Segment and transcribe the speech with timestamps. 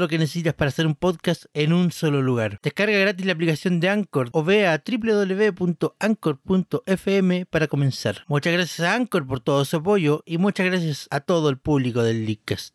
[0.00, 2.58] lo que necesitas para hacer un podcast en un solo lugar.
[2.62, 5.86] Descarga gratis la aplicación de Anchor o ve a www.anchor.fm
[7.46, 8.24] para comenzar.
[8.26, 12.02] Muchas gracias a Anchor por todo su apoyo y muchas gracias a todo el público
[12.02, 12.74] del Leadcast.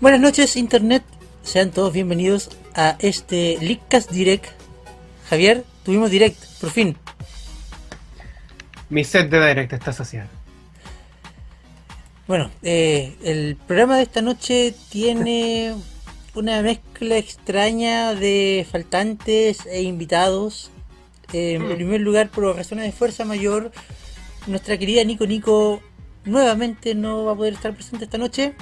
[0.00, 1.02] Buenas noches Internet,
[1.42, 4.46] sean todos bienvenidos a este Leakcast Direct.
[5.28, 6.96] Javier, tuvimos Direct, por fin.
[8.90, 10.28] Mi set de Direct está social.
[12.26, 15.74] Bueno, eh, el programa de esta noche tiene
[16.34, 20.70] una mezcla extraña de faltantes e invitados.
[21.32, 21.74] Eh, en Mm.
[21.74, 23.72] primer lugar, por razones de fuerza mayor,
[24.46, 25.82] nuestra querida Nico Nico
[26.24, 28.54] nuevamente no va a poder estar presente esta noche.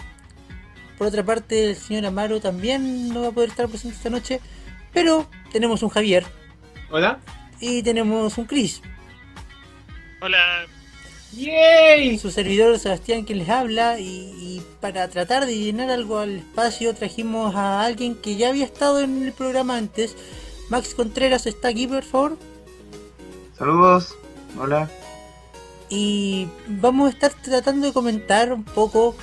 [0.99, 4.41] Por otra parte, el señor Amaro también no va a poder estar presente esta noche.
[4.93, 6.25] Pero tenemos un Javier
[6.91, 7.19] ¿Hola?
[7.61, 8.83] Y tenemos un Chris.
[10.21, 10.67] Hola,
[11.33, 12.19] ¡Yay!
[12.19, 16.95] Su servidor Sebastián quien les habla y, y para tratar de llenar algo al espacio
[16.95, 20.17] trajimos a alguien que ya había estado en el programa antes.
[20.71, 22.39] Max Contreras está aquí, por favor.
[23.59, 24.17] Saludos,
[24.59, 24.91] hola.
[25.89, 29.15] Y vamos a estar tratando de comentar un poco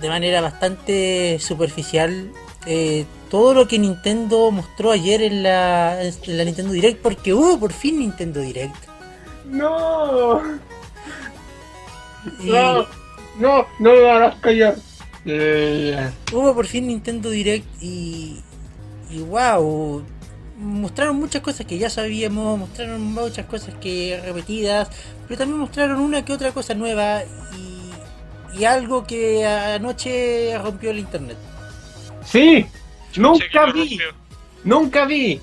[0.00, 2.32] de manera bastante superficial
[2.66, 7.58] eh, todo lo que Nintendo mostró ayer en la, en la Nintendo Direct, porque hubo
[7.58, 8.76] por fin Nintendo Direct.
[9.46, 10.42] ¡No!
[12.40, 12.86] Y ¡No!
[13.38, 13.66] ¡No!
[13.78, 14.76] ¡No me harás callar!
[15.24, 18.42] Eh, hubo por fin Nintendo Direct y,
[19.10, 20.04] y wow,
[20.58, 24.90] mostraron muchas cosas que ya sabíamos, mostraron muchas cosas que repetidas,
[25.26, 27.22] pero también mostraron una que otra cosa nueva
[27.56, 31.38] y, y algo que anoche rompió el internet.
[32.26, 32.66] ¡Sí!
[33.16, 33.98] ¡Nunca vi!
[34.64, 35.40] ¡Nunca vi!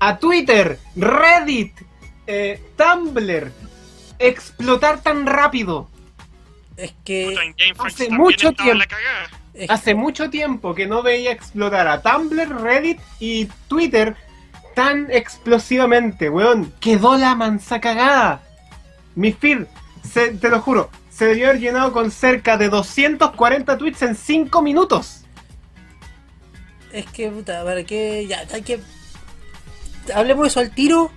[0.00, 1.72] A Twitter, Reddit,
[2.26, 3.50] eh, Tumblr
[4.18, 5.88] explotar tan rápido.
[6.76, 7.34] Es que
[7.86, 8.84] hace mucho tiempo.
[9.54, 14.14] es- Hace mucho tiempo que no veía explotar a Tumblr, Reddit y Twitter
[14.76, 16.72] tan explosivamente, weón.
[16.80, 18.42] Quedó la mansa cagada.
[19.16, 19.64] Mi feed,
[20.08, 24.62] se- te lo juro, se debió haber llenado con cerca de 240 tweets en 5
[24.62, 25.17] minutos.
[26.92, 28.26] Es que, puta, para qué.
[28.28, 28.80] Ya, hay que.
[30.14, 31.10] Hablemos de eso al tiro.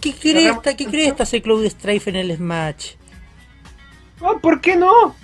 [0.00, 2.92] ¿Qué cree Hablemos- esta, qué cree esta C Cloud Strife en el Smash?
[4.20, 5.14] Ah, ¿Por qué no?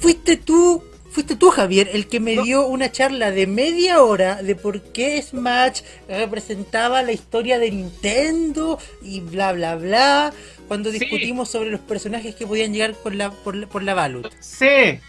[0.00, 2.42] Fuiste tú, fuiste tú, Javier, el que me No.
[2.42, 8.78] dio una charla de media hora de por qué Smash representaba la historia de Nintendo
[9.02, 10.32] y bla bla bla.
[10.68, 10.98] Cuando Sí.
[10.98, 14.30] discutimos sobre los personajes que podían llegar por la, por, la- por la Balut.
[14.40, 15.00] Sí.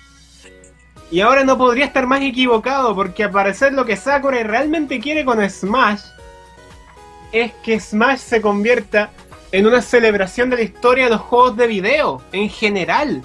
[1.12, 5.24] Y ahora no podría estar más equivocado porque al parecer lo que Sakurai realmente quiere
[5.24, 6.02] con Smash
[7.32, 9.12] es que Smash se convierta
[9.52, 13.24] en una celebración de la historia de los juegos de video en general.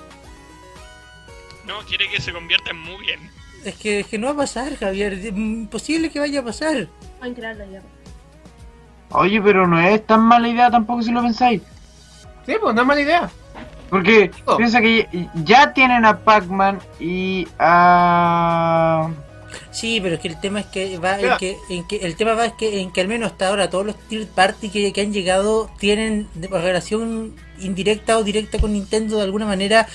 [1.66, 3.30] No, quiere que se convierta en muy bien.
[3.64, 5.14] Es que, es que no va a pasar, Javier.
[5.14, 6.88] Es imposible que vaya a pasar.
[7.18, 7.86] Pueden crear la guerra.
[9.10, 11.62] Oye, pero no es tan mala idea tampoco si lo pensáis.
[12.46, 13.30] Sí, pues no es mala idea.
[13.90, 14.56] Porque Oh.
[14.56, 15.08] piensa que
[15.44, 19.08] ya tienen a Pac-Man y a...
[19.70, 22.34] Sí, pero es que el tema es que va en que, en que el tema
[22.34, 25.00] va es que en que al menos hasta ahora todos los third party que, que
[25.00, 29.86] han llegado tienen de- relación indirecta o directa con Nintendo de alguna manera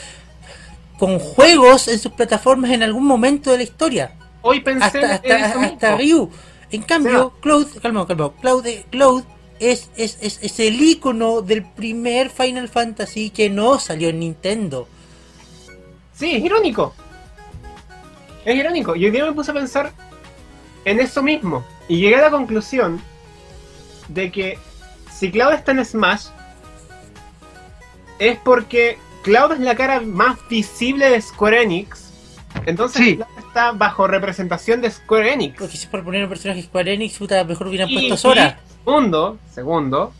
[0.97, 4.11] con juegos en sus plataformas en algún momento de la historia.
[4.41, 5.97] Hoy pensé Hasta en hasta, mismo.
[5.97, 6.29] Ryu.
[6.71, 9.23] En cambio, Cloud, calma, calma, Cloud, eh, Cloud
[9.71, 14.87] es, es, es, es el icono del primer Final Fantasy que no salió en Nintendo.
[16.13, 16.93] Sí, es irónico.
[18.45, 18.95] Es irónico.
[18.95, 19.91] Y hoy día me puse a pensar
[20.85, 21.65] en eso mismo.
[21.87, 23.01] Y llegué a la conclusión
[24.07, 24.57] de que
[25.11, 26.25] si Cloud está en Smash,
[28.19, 32.11] es porque Cloud es la cara más visible de Square Enix.
[32.65, 33.15] Entonces Sí.
[33.15, 35.57] Cloud está bajo representación de Square Enix.
[35.57, 38.59] Porque si es por poner un personaje Square Enix, puta, mejor hubieran puesto a Sora.
[38.69, 40.13] y segundo, segundo,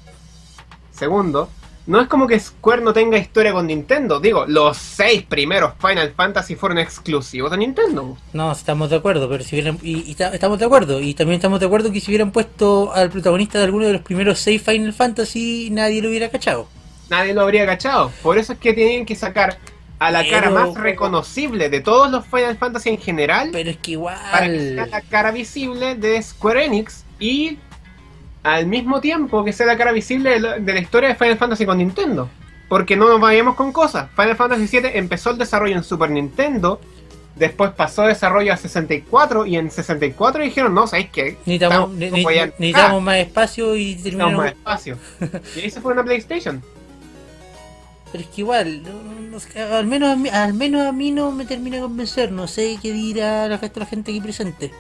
[0.92, 1.50] segundo,
[1.86, 4.20] no es como que Square no tenga historia con Nintendo.
[4.22, 8.18] Digo, los seis primeros Final Fantasy fueron exclusivos de Nintendo.
[8.32, 11.36] No, estamos de acuerdo, pero si hubieran, y, y ta- estamos de acuerdo, y también
[11.38, 14.62] estamos de acuerdo que si hubieran puesto al protagonista de alguno de los primeros seis
[14.62, 16.68] Final Fantasy, nadie lo hubiera cachado.
[17.10, 18.12] Nadie lo habría cachado.
[18.22, 19.58] Por eso es que tienen que sacar
[20.00, 23.50] a la cara más reconocible de todos los Final Fantasy en general.
[23.52, 24.90] Pero es que para que sea igual.
[24.90, 27.58] la cara visible de Square Enix y
[28.44, 31.38] al mismo tiempo que sea la cara visible de la, de la historia de Final
[31.38, 32.30] Fantasy con Nintendo.
[32.70, 34.10] Porque no nos vayamos con cosas.
[34.16, 36.80] Final Fantasy VII empezó el desarrollo en Super Nintendo,
[37.36, 41.38] después pasó desarrollo a 64 y en 64 dijeron, no, ¿sabéis qué?
[41.46, 42.24] Necesitamos, ne- ne-
[43.02, 44.36] más espacio y terminaron.
[44.38, 44.98] más espacio.
[45.56, 46.62] Y ahí se fue una PlayStation.
[48.12, 51.12] Pero es que igual, no- no- no- al, menos a mí, al menos a mí
[51.12, 52.32] no me termina de convencer.
[52.32, 54.72] No sé qué dirá la la gente aquí presente.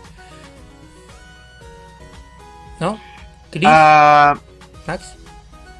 [2.79, 2.99] ¿No?
[3.53, 3.67] ¿Chris?
[3.67, 4.35] Ah,
[4.87, 5.15] ¿Max?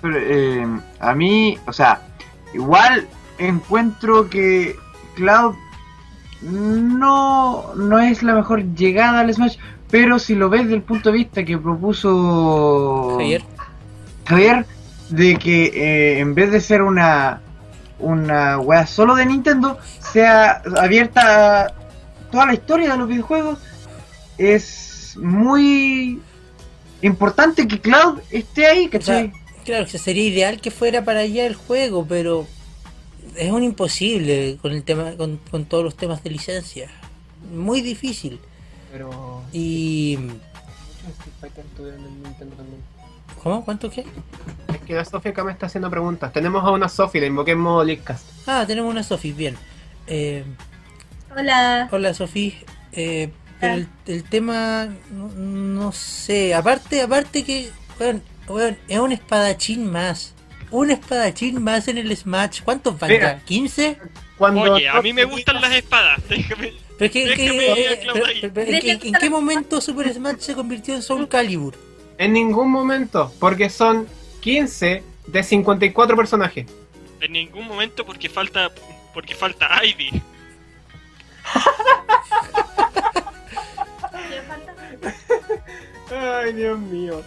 [0.02, 0.68] pero, eh,
[1.00, 2.02] a mí, o sea,
[2.54, 3.08] igual
[3.40, 4.76] encuentro que
[5.16, 5.56] Cloud
[6.42, 9.58] no, no es la mejor llegada al Smash,
[9.90, 13.44] pero si lo ves desde el punto de vista que propuso Javier.
[14.26, 14.66] Javier,
[15.10, 17.42] de que eh, en vez de ser una
[18.00, 21.74] una wea solo de Nintendo, sea abierta a
[22.30, 23.60] toda la historia de los videojuegos,
[24.38, 26.22] es muy
[27.04, 29.34] importante que Cloud esté ahí, O sea, ¿cachai?
[29.66, 32.48] claro, que sería ideal que fuera para allá el juego, pero
[33.36, 36.90] es un imposible con el tema, con, con todos los temas de licencia.
[37.54, 38.40] Muy difícil.
[38.92, 39.42] Pero.
[39.52, 40.18] Y.
[43.42, 43.66] ¿cómo?
[43.66, 44.06] ¿Cuánto qué?
[44.74, 46.32] Es que la Sofía acá me está haciendo preguntas.
[46.32, 48.26] Tenemos a una Sophie, la invoqué en modo Leadcast.
[48.48, 49.56] Ah, tenemos una Sofi, bien.
[50.08, 50.44] Eh,
[51.36, 51.90] Hola.
[51.92, 52.56] hola Sofi.
[52.92, 53.32] Eh,
[53.64, 57.70] pero el, el tema no, no sé, aparte aparte que
[58.48, 60.34] weón, es un espadachín más.
[60.72, 62.62] Un espadachín más en el Smash.
[62.64, 63.42] ¿Cuántos ya?
[63.46, 63.98] ¿15?
[64.38, 66.20] Cuando Oye, a mí me gustan las espadas.
[66.30, 66.74] Déjame.
[66.98, 68.38] Pero es que, Déjame que- ir a eh, Cloud pero- ahí.
[68.42, 71.76] pero- pero ¿en, qué- en qué momento Super Smash se convirtió en Soul Calibur?
[72.18, 74.08] En ningún momento, porque son
[74.42, 76.66] 15 de 54 personajes.
[77.22, 78.72] En ningún momento porque falta
[79.14, 80.10] porque falta Ivy.
[86.14, 87.22] Ay, Dios mío.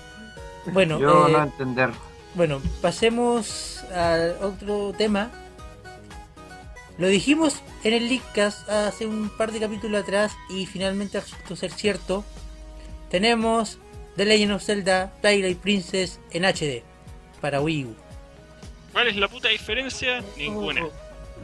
[0.66, 1.90] Bueno, Yo eh, no entender.
[2.34, 5.30] bueno, pasemos al otro tema.
[6.98, 11.70] Lo dijimos en el Leakcast hace un par de capítulos atrás y finalmente resultó ser
[11.72, 12.24] cierto.
[13.10, 13.78] Tenemos
[14.16, 16.82] The Legend of Zelda Twilight Princess en HD
[17.40, 17.94] para Wii U.
[18.92, 20.24] ¿Cuál es la puta diferencia?
[20.38, 20.80] Ninguna.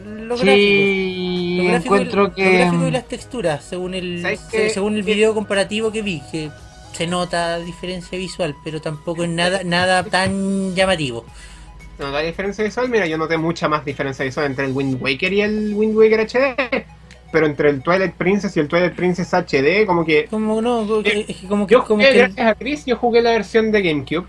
[0.06, 0.41] Los gráficos.
[0.41, 4.39] Sí, Los gráficos, encuentro los gráficos y que las texturas, según el,
[4.73, 6.50] según el video comparativo que vi, que
[6.93, 11.25] se nota diferencia visual, pero tampoco es nada, nada tan llamativo.
[11.99, 15.33] No, la diferencia visual, mira, yo noté mucha más diferencia visual entre el Wind Waker
[15.33, 16.85] y el Wind Waker HD.
[17.31, 20.27] Pero entre el Twilight Princess y el Twilight Princess HD, como que.
[20.27, 22.85] Como no, como que- es que como que, Yo como jugué, que- gracias a Chris,
[22.85, 24.27] yo jugué la versión de GameCube.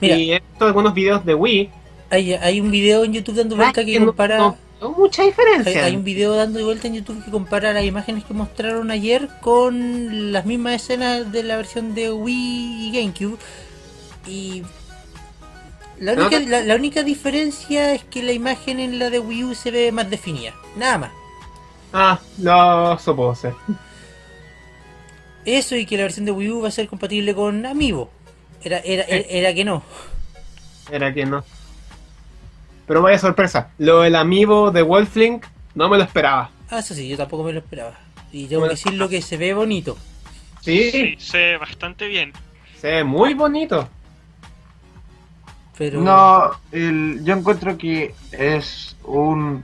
[0.00, 1.70] mira, Y he visto algunos videos de Wii.
[2.10, 5.84] hay, hay un video en YouTube dando vuelta que compara, no- no mucha hay, diferencia.
[5.84, 10.32] hay un video dando vuelta en YouTube que compara las imágenes que mostraron ayer con
[10.32, 13.38] las mismas escenas de la versión de Wii y GameCube
[14.26, 14.62] y
[15.98, 19.44] la ¿No única, la, la única diferencia es que la imagen en la de Wii
[19.44, 21.10] U se ve más definida, nada más.
[21.92, 23.54] Ah, no supongo ser.
[25.46, 28.10] Eso y que la versión de Wii U va a ser compatible con Amiibo.
[28.62, 29.82] Era, era, era, era que no.
[30.90, 31.44] Era que no.
[32.86, 33.70] Pero vaya sorpresa.
[33.78, 36.50] Lo del amiibo de Wolflink no me lo esperaba.
[36.70, 37.94] Ah, eso sí, yo tampoco me lo esperaba.
[38.32, 38.70] Y tengo Bueno.
[38.70, 39.96] que decirlo que se ve bonito.
[40.60, 42.32] Sí, Sí, se ve bastante bien.
[42.80, 43.88] se ve muy bonito.
[45.78, 49.62] Pero no, el, yo encuentro que es un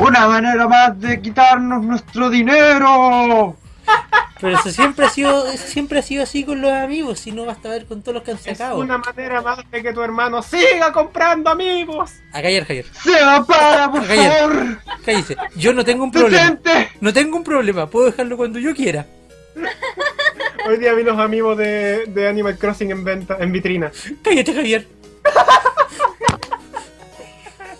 [0.00, 3.56] una manera más de quitarnos nuestro dinero.
[4.40, 7.70] Pero eso siempre ha sido, siempre ha sido así con los amigos, si no basta
[7.70, 8.78] ver con todos los que han Es sacado.
[8.80, 12.10] una manera más de que tu hermano siga comprando amigos.
[12.32, 12.84] A callar, Javier.
[13.02, 14.38] Se va para, por Cállate.
[14.38, 14.78] favor.
[15.04, 15.36] Cállese.
[15.56, 16.50] Yo no tengo un problema.
[16.50, 16.90] Detente.
[17.00, 17.88] No tengo un problema.
[17.88, 19.06] Puedo dejarlo cuando yo quiera.
[20.68, 23.90] Hoy día vi los amigos de, de Animal Crossing en venta, en vitrina.
[24.22, 24.86] Cállate, Javier.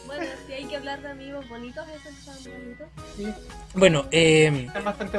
[0.07, 2.85] Bueno, si hay que hablar de amigos bonitos, eso está bonito.
[3.77, 4.69] Bueno, eh,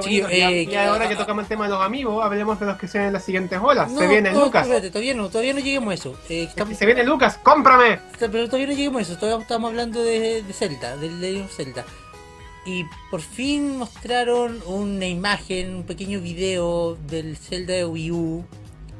[0.02, 2.88] Sí, eh, y, ahora que tocamos el tema de los amigos, hablemos de los que
[2.88, 3.92] se vienen en las siguientes olas.
[3.92, 4.64] no, se viene no, Lucas.
[4.64, 6.16] espérate, todavía no, todavía no lleguemos a eso.
[6.28, 8.00] Eh, estamos- Se viene Lucas, cómprame.
[8.20, 9.18] pero todavía no lleguemos a eso.
[9.18, 11.86] Todavía estamos hablando de, de Zelda, del of Zelda.
[12.66, 18.46] Y por fin mostraron una imagen, un pequeño video del Zelda de Wii U.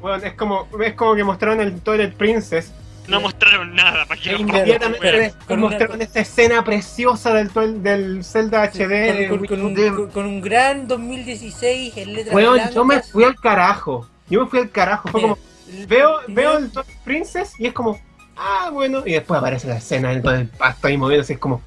[0.00, 2.72] Bueno, es como, es como que mostraron el Toilet Princess
[3.08, 7.50] No mostraron nada para que inmediatamente mostraron esta escena preciosa del,
[7.82, 9.28] del Zelda HD.
[9.28, 12.74] con, con- con un, de- con- con un gran 2016 en letras Weón, blancas.
[12.74, 14.06] yo me fui al carajo.
[14.28, 15.08] Yo me fui al carajo.
[15.08, 15.38] Fue como,
[15.88, 17.98] veo, veo el Twilight Princess y es como,
[18.36, 19.02] ah, bueno.
[19.06, 21.32] Y después aparece la escena en todo el pasto ahí moviéndose.
[21.32, 21.62] Es como,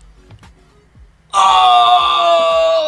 [1.34, 1.91] ¡Oh,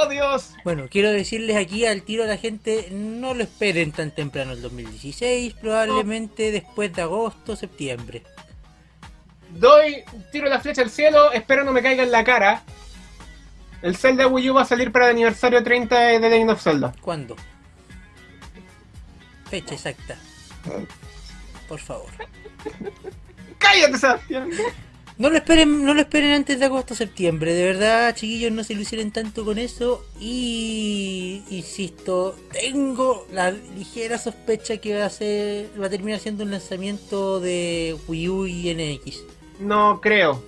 [0.10, 0.54] Dios!
[0.64, 4.62] Bueno, quiero decirles aquí al tiro a la gente, no lo esperen tan temprano el
[4.62, 8.24] 2016, probablemente después de agosto, septiembre.
[9.52, 12.64] Doy, tiro la flecha al cielo, espero no me caiga en la cara.
[13.82, 16.62] El Zelda Wii U va a salir para el aniversario 30 de The Legend of
[16.62, 16.94] Zelda.
[17.02, 17.36] ¿Cuándo?
[19.50, 20.18] Fecha exacta.
[21.68, 22.10] Por favor.
[23.60, 24.50] ¡Cállate, Sebastián!
[25.18, 28.74] No lo esperen, no lo esperen antes de agosto septiembre, de verdad, chiquillos, no se
[28.74, 35.86] ilusionen tanto con eso y insisto, tengo la ligera sospecha que va a ser va
[35.86, 39.20] a terminar siendo un lanzamiento de Wii U y NX.
[39.60, 40.44] No creo.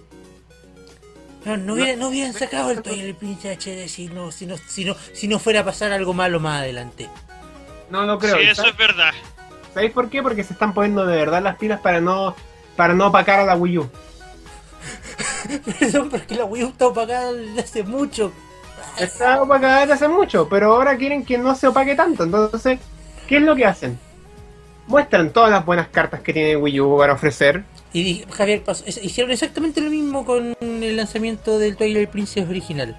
[1.46, 4.84] No, no, hubieran, no hubieran sacado el Twilight Princess HD si no, si no, si
[4.84, 7.08] no, si no fuera a pasar algo malo más adelante.
[7.92, 8.38] No lo creo.
[8.38, 9.12] Sí, ¿Y eso ¿Sabes es verdad.
[9.76, 10.24] ¿Sabéis por qué?
[10.24, 12.36] Porque se están poniendo de verdad las pilas para no
[12.76, 13.90] para no opacar a la Wii U.
[15.80, 18.32] Perdón, porque la Wii U está opacada desde hace mucho.
[19.00, 22.24] Está opacada desde hace mucho, pero ahora quieren que no se opaque tanto.
[22.24, 22.80] Entonces,
[23.28, 24.00] ¿qué es lo que hacen?
[24.88, 27.64] Muestran todas las buenas cartas que tiene Wii U para ofrecer.
[27.94, 32.96] Y Javier, pasó- es- hicieron exactamente lo mismo con el lanzamiento del Twilight Princess original.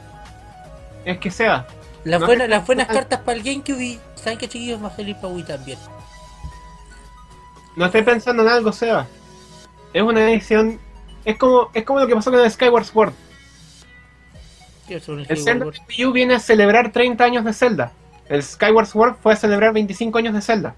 [1.05, 1.67] Es que sea.
[2.05, 2.27] Las, No.
[2.27, 5.29] buenas, las buenas cartas para el GameCube y saben que chiquillos va a salir para
[5.29, 5.79] Wii también.
[7.77, 9.07] No estoy pensando en algo, Seba.
[9.93, 10.81] Es una edición.
[11.27, 13.13] Es como, es como lo que pasó con el Skyward Sword.
[14.89, 15.75] ¿Qué son el El Skyward Zelda Sword?
[15.75, 17.93] de Wii U viene a celebrar 30 años de Zelda.
[18.29, 20.75] El Skyward Sword fue a celebrar 25 años de Zelda.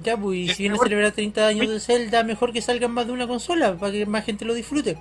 [0.00, 3.06] Ya, pues, y si viene a celebrar 30 años de Zelda, mejor que salgan más
[3.06, 4.96] de una consola para que más gente lo disfrute.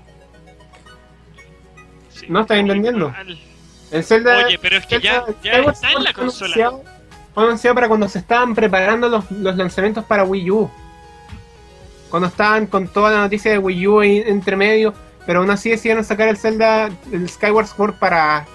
[2.09, 2.25] Sí.
[2.29, 3.13] No estás entendiendo.
[3.91, 4.45] El Zelda.
[4.45, 6.53] Oye, pero es que ya, Zelda- ya Skyward está en la fue consola.
[6.55, 6.83] anunciado-
[7.33, 10.71] Fue anunciado para cuando se estaban preparando los, los lanzamientos para Wii U.
[12.13, 14.93] Cuando estaban con toda la noticia de Wii U entre medio.
[15.25, 18.45] Pero aún así decidieron sacar el Zelda, el Skyward Sword para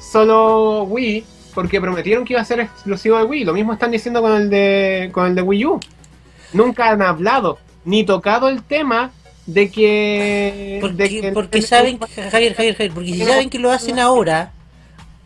[0.00, 1.24] solo Wii.
[1.54, 3.44] Porque prometieron que iba a ser exclusivo de Wii.
[3.44, 5.80] Lo mismo están diciendo con el de, con el de Wii U.
[6.52, 9.12] Nunca han hablado ni tocado el tema
[9.46, 10.78] de que.
[10.78, 14.50] de Porque, que- porque saben, Javier, Javier, Javier, porque si saben que lo hacen ahora,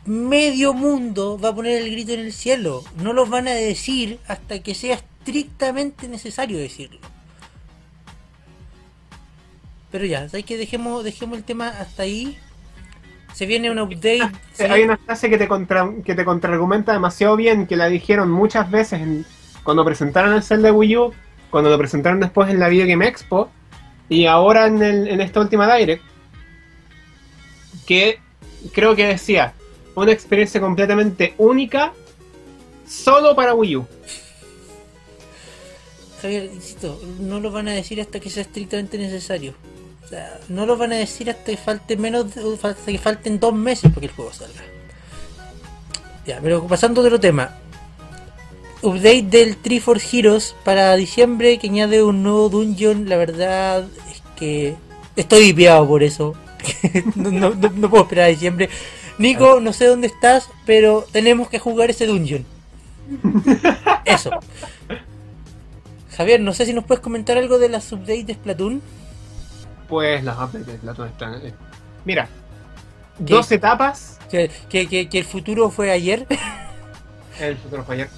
[0.05, 2.85] medio mundo va a poner el grito en el cielo.
[3.02, 6.99] No los van a decir hasta que sea estrictamente necesario decirlo.
[9.93, 12.37] Pero ya, ¿sabes que dejemos, dejemos el tema hasta ahí?
[13.35, 14.23] Se viene un update.
[14.55, 14.63] ¿sí?
[14.65, 18.71] Hay una frase que te, contra, que te contraargumenta demasiado bien, que la dijeron muchas
[18.71, 19.27] veces en-
[19.63, 21.13] cuando presentaron el Zelda Wii U,
[21.51, 23.51] cuando lo presentaron después en la Video Game Expo,
[24.09, 26.03] y ahora en, el- en esta última Direct,
[27.87, 28.19] que
[28.73, 29.53] creo que decía,
[29.95, 31.93] una experiencia completamente única,
[32.89, 33.87] solo para Wii U.
[36.21, 39.55] Javier, insisto, no lo van a decir hasta que sea estrictamente necesario.
[40.49, 43.91] No lo van a decir hasta que falte menos, de- hasta que falten dos meses
[43.91, 44.61] para que el juego salga.
[46.27, 47.57] Ya, pero pasando a otro tema.
[48.83, 53.09] Update del Tree for Heroes para diciembre que añade un nuevo dungeon.
[53.09, 54.75] La verdad es que
[55.17, 56.35] estoy hipeado por eso.
[57.15, 58.69] no, no- no- puedo esperar a diciembre.
[59.19, 62.45] Nico, no sé dónde estás, pero tenemos que jugar ese dungeon.
[64.05, 64.31] Eso.
[66.17, 68.83] Javier, no sé si nos puedes comentar algo de las updates de Splatoon.
[69.93, 71.35] Pues las updates de Splatoon están...
[71.47, 71.53] eh,
[72.07, 72.27] Mira,
[73.19, 73.35] ¿Qué?
[73.35, 74.19] dos etapas...
[74.31, 76.27] Que, que, que, que el futuro fue ayer.
[77.39, 78.09] El futuro fue ayer.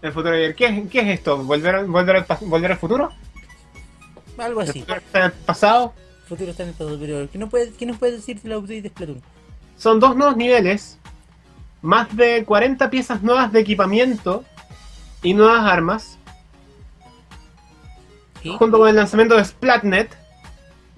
[0.00, 0.54] El futuro ayer.
[0.54, 1.38] ¿Qué, es- qué es esto?
[1.42, 3.08] ¿Volver, volver, al, ¿Volver al futuro?
[4.38, 4.78] Algo ¿El así.
[4.78, 5.92] futuro está en el pasado?
[6.22, 8.48] El futuro está en el pasado, pero ¿qué, no puede, ¿qué nos puedes decir de
[8.48, 9.22] la update de Splatoon?
[9.76, 10.98] Son dos nuevos niveles,
[11.82, 14.44] más de 40 piezas nuevas de equipamiento
[15.20, 16.16] y nuevas armas,
[18.42, 18.50] ¿Sí?
[18.58, 20.16] junto con el lanzamiento de Splatnet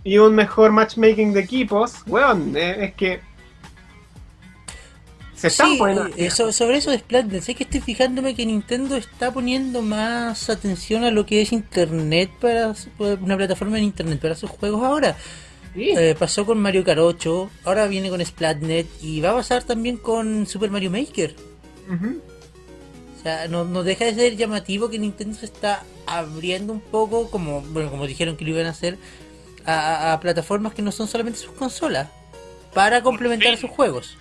[0.02, 1.94] y un mejor matchmaking de equipos.
[2.06, 3.20] Weón, eh, es que
[5.34, 6.06] se están Sí, poniendo.
[6.16, 10.48] eh, so- sobre eso de Splatoon, sé que estoy fijándome que Nintendo está poniendo más
[10.48, 12.88] atención a lo que es Internet para su-
[13.20, 15.16] una plataforma en Internet para sus juegos ahora.
[15.74, 19.64] Sí, Eh, pasó con Mario Kart 8, ahora viene con Splatnet y va a pasar
[19.64, 21.34] también con Super Mario Maker.
[21.90, 22.33] O
[23.24, 27.60] sea, no, no deja de ser llamativo que Nintendo se está abriendo un poco, como
[27.62, 28.98] bueno como dijeron que lo iban a hacer,
[29.66, 32.08] a, plataformas que no son solamente sus consolas,
[32.72, 34.16] para complementar sus juegos.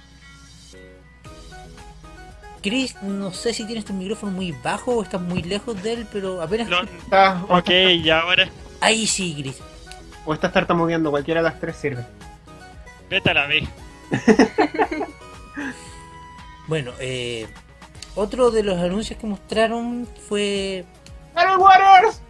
[2.62, 6.08] Chris, no sé si tienes tu micrófono muy bajo o estás muy lejos de él,
[6.12, 6.70] pero apenas.
[6.70, 8.50] Lo- Estás- o, ok, y ahora.
[8.80, 9.58] Ahí sí, Chris.
[10.26, 12.06] o estás tartamudeando, cualquiera de las tres sirve.
[13.10, 13.68] Vete a la B.
[16.66, 17.46] Bueno, eh,
[18.16, 20.86] otro de los anuncios que mostraron fue.
[21.42, 22.22] ¡Iron Warriors!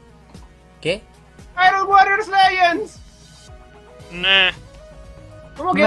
[0.82, 1.02] ¿Qué?
[1.68, 3.00] ¡Iron Warriors Legends!
[4.12, 4.52] Nah.
[5.58, 5.84] ¿Cómo que?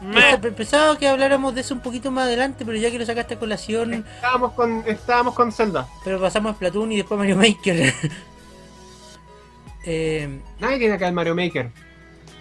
[0.00, 0.38] Meh.
[0.40, 3.34] Pe- Pensaba que habláramos de eso un poquito más adelante, pero ya que lo sacaste
[3.34, 5.88] a colación, Estábamos con, estábamos con Zelda.
[6.04, 7.92] pero pasamos a Splatoon y después Mario Maker.
[9.84, 11.70] eh, Nadie tiene acá el Mario Maker.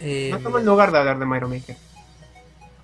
[0.02, 1.76] eh, No estamos en lugar de hablar de Mario Maker.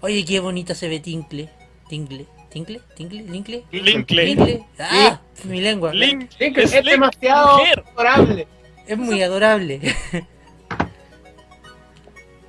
[0.02, 1.50] oye, qué bonita se ve Tinkle.
[1.88, 2.26] Tinkle.
[2.54, 2.82] ¿Tinkle?
[2.96, 3.24] ¿Tinkle?
[3.24, 3.64] ¿Linkle?
[3.72, 4.26] Linkle.
[4.26, 4.66] ¿Linkle?
[4.80, 5.20] ¡Ah!
[5.44, 5.92] Mi lengua.
[5.94, 6.30] Link.
[6.40, 7.84] Link Es demasiado mujer.
[7.96, 8.48] adorable.
[8.88, 9.82] Es muy adorable.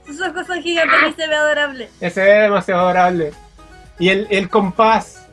[0.07, 1.89] Sus ojos son gigantes y se ve adorable.
[2.01, 3.33] Ese es demasiado adorable.
[3.99, 5.27] Y el, el compás.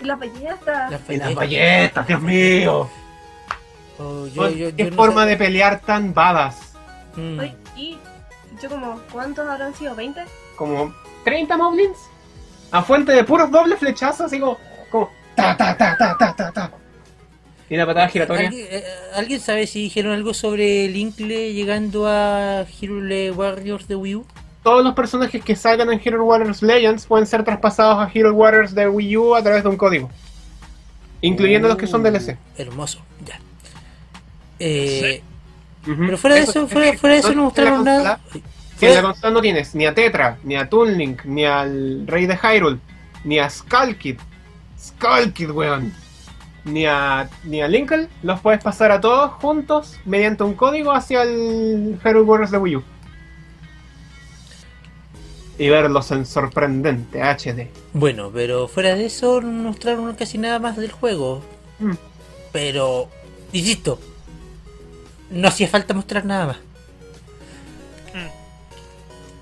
[0.00, 0.90] Y las ballestas.
[0.90, 2.90] La Y las galletas, Dios mío.
[3.98, 6.74] Oh, yo- yo- Qué yo no forma sé- de pelear tan badass.
[7.14, 7.38] Mm.
[7.38, 7.96] Oye, y
[8.60, 9.94] yo como, ¿cuántos habrán sido?
[9.94, 10.24] ¿20?
[10.56, 10.92] Como
[11.24, 11.96] 30 moblins.
[12.74, 14.58] A fuente de puros dobles flechazos, así como,
[14.90, 16.70] como ta ta ta ta ta ta ta.
[17.70, 18.48] Y la patada giratoria.
[18.48, 23.00] ¿Alguien, eh, ¿Alguien sabe si dijeron algo sobre Linkle llegando a Hero
[23.34, 24.26] Warriors de Wii U?
[24.62, 28.74] Todos los personajes que salgan en Hero Warriors Legends pueden ser traspasados a Hero Warriors
[28.74, 30.10] de Wii U a través de un código.
[31.20, 32.36] Incluyendo los que son DLC.
[32.58, 33.38] Hermoso, ya.
[34.58, 35.22] Eh,
[35.86, 36.06] Ujú.
[36.06, 38.20] Pero fuera de eso, fuera, fuera de eso no mostraron consola-
[38.84, 38.94] nada.
[38.94, 42.06] Si en la consola no tienes ni a Tetra, ni a Toon Link, ni al
[42.06, 42.78] Rey de Hyrule,
[43.24, 44.18] ni a Skull Kid,
[44.78, 45.92] Skull Kid, weón,
[46.64, 51.22] ni a, ni a Linkle, los puedes pasar a todos juntos mediante un código hacia
[51.22, 52.82] el Hero Warriors de Wii U.
[55.56, 57.68] Y verlos en sorprendente HD.
[57.92, 61.42] Bueno, pero fuera de eso no mostraron casi nada más del juego.
[61.78, 61.92] Mm.
[62.50, 63.08] Pero,
[63.52, 64.00] insisto,
[65.30, 66.56] no hacía falta mostrar nada más.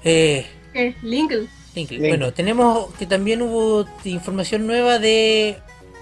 [0.04, 0.94] Eh, ¿Qué?
[1.02, 1.46] Linkle.
[1.74, 1.96] Linkle.
[1.98, 2.08] Linkle.
[2.08, 5.58] Bueno, tenemos que también hubo información nueva de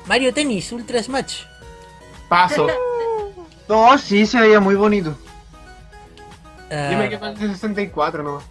[0.06, 1.42] Mario Tennis Ultra Smash.
[2.28, 2.66] Paso.
[3.68, 5.16] No, sí, se veía muy bonito.
[6.72, 8.44] Ah, Yo me quedo con el de 64 nomás.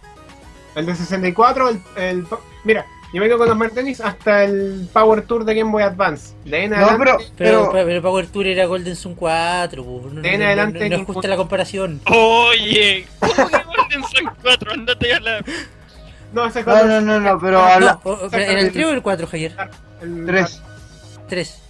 [0.74, 2.26] El de 64, el, el-
[2.64, 5.82] Mira, yo me quedo con los Mario Tennis hasta el Power Tour de Game Boy
[5.82, 6.34] Advance.
[6.46, 9.84] De en No, adelante- pero, pero, pero, pero Power Tour era Golden Sun 4.
[9.84, 10.08] po.
[10.10, 12.00] No, De en no- no- adelante no es justa la comparación.
[12.06, 13.56] Oye, ¿cómo que
[13.90, 14.72] Golden Sun 4?
[14.72, 15.44] Andate a la.
[16.32, 18.00] No, ese es no, no, no, no, pero habla,
[18.32, 19.56] ¿En el 3 o el 4, Javier?
[20.00, 20.62] El, tres.
[21.28, 21.62] 3.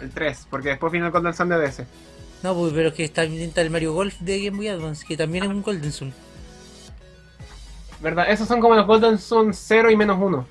[0.00, 1.82] El 3, porque después vino el Golden Sun de DS.
[2.42, 5.16] No, pues, pero es que está está el Mario Golf de Game Boy Advance, que
[5.16, 6.14] también es un Golden Sun.
[8.00, 8.30] ¿Verdad?
[8.30, 10.46] Esos son como los Golden Sun 0 y menos 1.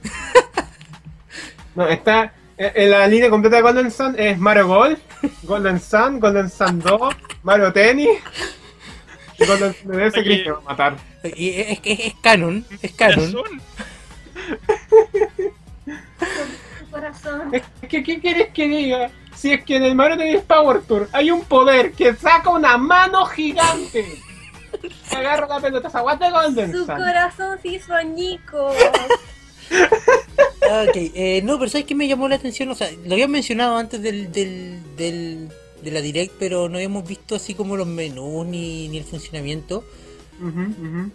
[1.75, 2.34] no, está.
[2.58, 4.99] En en la línea completa de Golden Sun es Mario Golf,
[5.43, 8.17] Golden Sun, Golden Sun 2, Mario Tennis.
[9.47, 10.97] De va a matar.
[11.36, 13.25] Y es, es, es canon, es canon.
[13.34, 13.62] Razón.
[16.91, 17.53] Corazón.
[17.53, 19.10] Es que, ¿qué quieres que diga?
[19.36, 22.77] Si es que en el Mario Tennis Power Tour hay un poder que saca una
[22.77, 24.05] mano gigante.
[25.12, 26.95] Agarra la pelota, se aguanta Golden Su Sun.
[26.97, 28.75] corazón se hizo añicos.
[30.69, 32.69] Ah, Ok, eh, no, pero ¿sabes qué me llamó la atención?
[32.69, 35.49] O sea, lo habían mencionado antes del, del, del-
[35.86, 39.84] de la Direct, pero no habíamos visto así como los menús ni, ni el funcionamiento.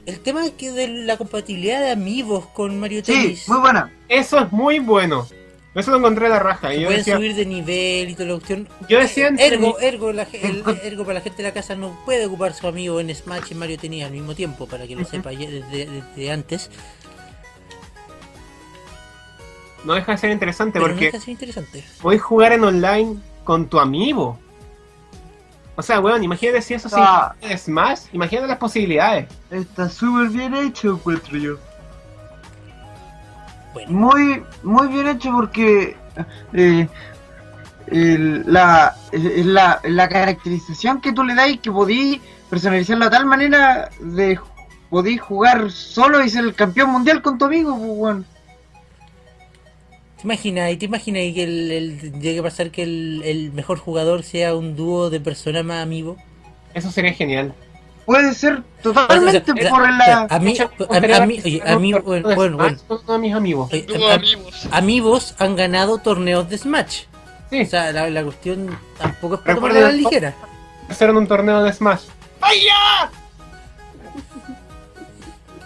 [0.06, 3.46] El tema es que de la compatibilidad de amigos con Mario sí, Tennis.
[3.48, 3.92] muy buena.
[4.08, 5.26] Eso es muy bueno.
[5.74, 6.68] Eso lo encontré a la raja.
[6.70, 8.68] se Y yo pueden decía, subir de nivel y toda la cuestión.
[8.88, 11.76] yo decía entre Ergo, ergo, la, ge- el- ergo para la gente de la casa
[11.76, 14.96] no puede ocupar su amigo en Smash y Mario Tennis al mismo tiempo, para que
[14.96, 16.70] lo sepa desde, desde antes.
[19.84, 21.84] no deja de ser interesante Pero no porque deja de ser interesante.
[22.02, 24.38] podés jugar en online con tu amigo.
[25.80, 27.34] O sea, weón, imagínate si eso sí Ah.
[27.40, 29.26] es Smash, imagínate las posibilidades.
[29.50, 31.56] Está súper bien hecho, encuentro yo.
[33.72, 35.96] Bueno, Muy, muy bien hecho porque
[36.52, 36.88] eh,
[37.86, 43.26] el- la, eh, la, la caracterización que tú le das que podí personalizarlo de tal
[43.26, 44.38] manera de
[44.90, 48.26] podí jugar solo y ser el campeón mundial con tu amigo, pues, weón.
[50.20, 50.78] ¿Te imaginas?
[50.78, 54.76] ¿Te imaginas que el, el- llegue a pasar que el, el mejor jugador sea un
[54.76, 56.18] dúo de personas más amigos?
[56.74, 57.54] Eso sería genial.
[58.06, 60.26] Puede ser totalmente O sea, por la...
[60.30, 62.78] A mí, a, a mí, oye, a mí, bueno, bueno, bueno.
[62.88, 63.70] Son todos mis amigos.
[63.72, 64.68] Oye, Dúo a- a- amigos.
[64.72, 67.02] amigos han ganado torneos de Smash.
[67.50, 70.34] Sí, O sea, la, la cuestión tampoco es para tomarla la ligera.
[70.90, 72.02] hicieron un torneo de Smash.
[72.40, 73.10] ¡Vaya!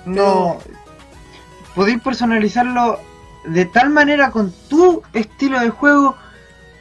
[0.04, 0.58] No.
[1.74, 3.00] Podéis personalizarlo
[3.46, 6.16] de tal manera con tu estilo de juego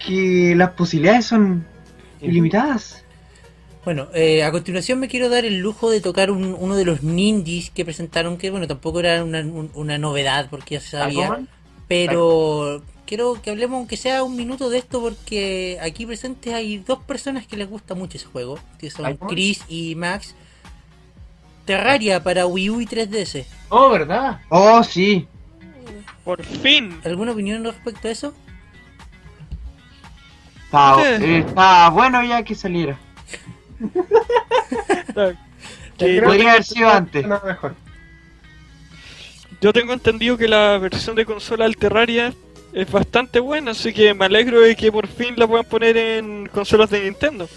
[0.05, 1.65] que las posibilidades son
[2.21, 3.03] ilimitadas.
[3.85, 7.03] Bueno, eh, a continuación me quiero dar el lujo de tocar un- uno de los
[7.03, 11.27] ninjas que presentaron, que bueno, tampoco era una, un- una novedad porque ya se sabía,
[11.89, 16.99] pero quiero que hablemos aunque sea un minuto de esto porque aquí presentes hay dos
[16.99, 19.05] personas que les gusta mucho ese juego, que son.
[19.29, 20.33] Chris y Max.
[21.65, 23.45] Terraria para Wii U y 3DS.
[23.69, 24.39] Oh, ¿verdad?
[24.49, 25.27] Oh, sí.
[26.23, 26.99] Por fin.
[27.03, 28.33] ¿Alguna opinión respecto a eso?
[30.65, 31.23] Está, Sí.
[31.25, 32.97] eh, está bueno ya que saliera.
[35.97, 37.25] Que podría haber sido antes.
[37.25, 37.75] Mejor.
[39.61, 42.33] yo tengo entendido que la versión de consola del Terraria
[42.73, 46.47] es bastante buena, así que me alegro de que por fin la puedan poner en
[46.47, 47.47] consolas de Nintendo.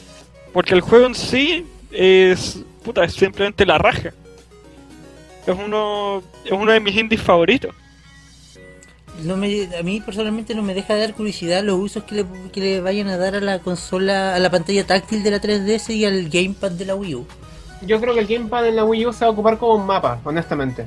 [0.53, 4.11] Porque el juego en sí es, puta, es simplemente la raja.
[5.47, 7.75] Es uno, es uno de mis indies favoritos.
[9.25, 12.27] No me, a mí personalmente no me deja de dar curiosidad los usos que le,
[12.53, 15.95] que le vayan a dar a la consola, a la pantalla táctil de la 3DS
[15.95, 17.27] y al gamepad de la Wii U.
[17.87, 19.87] Yo creo que el gamepad en la Wii U se va a ocupar como un
[19.87, 20.87] mapa, honestamente.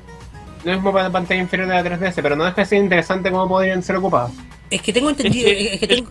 [0.63, 3.31] No es mapa de pantalla inferior de la 3DS, pero no deja de ser interesante
[3.31, 4.31] cómo podrían ser ocupados.
[4.69, 6.09] Es que tengo entendido, Es que- es que tengo...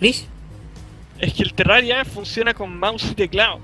[0.00, 0.26] ¿Chris?
[1.20, 3.60] Es que el Terraria funciona con mouse y teclado.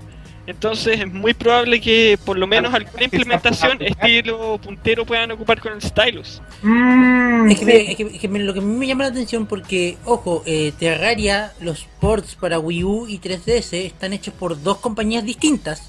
[0.51, 5.73] Entonces es muy probable que por lo menos alguna implementación estilo puntero puedan ocupar con
[5.73, 6.43] el stylus.
[6.63, 9.11] Mmm, Es que, me- es que- es que lo que a mí me llama la
[9.11, 14.61] atención porque, ojo, eh, Terraria, los ports para Wii U y 3DS están hechos por
[14.63, 15.89] dos compañías distintas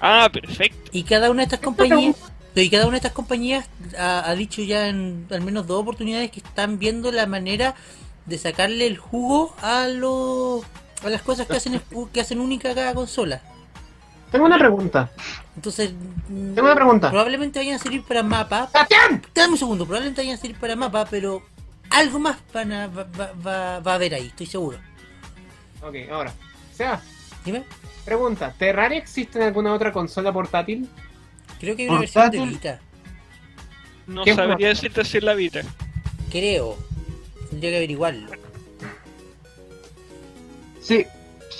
[0.00, 0.90] Ah, perfecto.
[0.92, 2.16] y cada una de estas compañías
[2.56, 3.66] y cada una de estas compañías
[3.98, 7.74] ha, ha dicho ya en al menos dos oportunidades que están viendo la manera
[8.26, 10.62] de sacarle el jugo a los
[11.04, 11.80] a las cosas que hacen
[12.12, 13.42] que hacen única cada consola.
[14.34, 15.12] Tengo una pregunta.
[15.54, 15.92] Entonces,
[16.26, 17.08] Tengo una pregunta.
[17.08, 18.66] probablemente vayan a servir para mapa.
[18.72, 19.22] ¡Sebastián!
[19.32, 21.40] Dame un segundo, probablemente vayan a servir para mapa, pero
[21.90, 24.78] algo más van a- va, va- va- a haber ahí, estoy seguro.
[25.80, 26.32] Ok, ahora.
[26.72, 27.00] Seba,
[27.44, 27.62] Dime,
[28.04, 28.52] pregunta.
[28.58, 30.88] ¿Terraria existe en alguna otra consola portátil?
[31.60, 32.58] creo que hay una versión de Portátil.
[32.58, 32.80] Vita.
[34.08, 35.60] No ¿Qué sabría decirte si es la Vita.
[36.32, 36.76] Creo.
[37.50, 38.32] Tendría que averiguarlo.
[40.82, 41.06] Sí,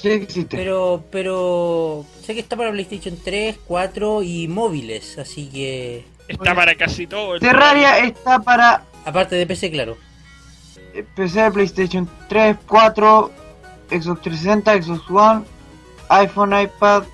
[0.01, 0.57] sí existe.
[0.57, 6.75] Pero, pero sé que está para PlayStation 3, 4 y móviles, así que Está para
[6.75, 7.35] casi todo.
[7.35, 9.97] el Terraria está para aparte de PC, claro.
[10.95, 13.31] eh, PC, PlayStation 3, 4,
[13.91, 15.45] Xbox 360, Xbox One,
[16.09, 17.05] iPhone, iPad.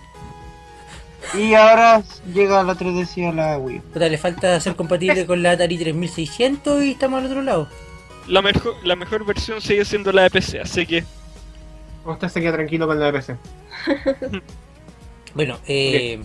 [1.34, 3.80] Y ahora llega la 3DS y a la Wii.
[3.92, 7.68] Puta, le falta ser compatible con la Atari 3600 y estamos al otro lado.
[8.26, 11.04] La mejor, la mejor versión sigue siendo la de PC, así que ¿O
[12.04, 13.36] Usted se queda tranquilo con la RC.
[15.34, 16.20] bueno, eh.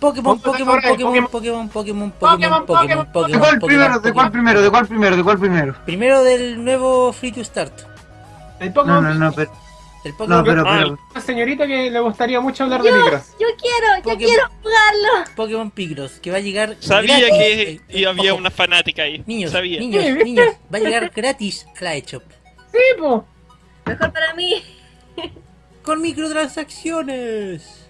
[0.00, 3.30] Pokémon, Pokémon, Pokémon, Pokémon, Pokémon, Pokémon, Pokémon, Pokémon.
[3.30, 4.00] ¿De cuál primero?
[4.00, 4.62] ¿De cuál primero?
[4.62, 5.16] ¿De cuál primero?
[5.16, 5.76] ¿De cuál primero?
[5.84, 7.82] Primero del nuevo Free to Start.
[8.60, 9.04] El Pokémon.
[9.04, 9.52] No, no, no, pero.
[10.02, 10.38] El Pokémon.
[10.38, 10.98] No, pero.
[11.10, 13.34] Una señorita que le gustaría mucho hablar de Picross.
[13.38, 15.30] Yo quiero, yo quiero jugarlo.
[15.36, 16.76] Pokémon Picross, que va a llegar.
[16.80, 19.22] Sabía que eh, eh, había una fanática ahí.
[19.26, 20.46] Niños, niños, niños.
[20.72, 22.22] Va a llegar gratis a la eShop.
[22.72, 23.26] Sí, po.
[23.90, 24.62] Mejor para mí.
[25.82, 27.86] Con microtransacciones.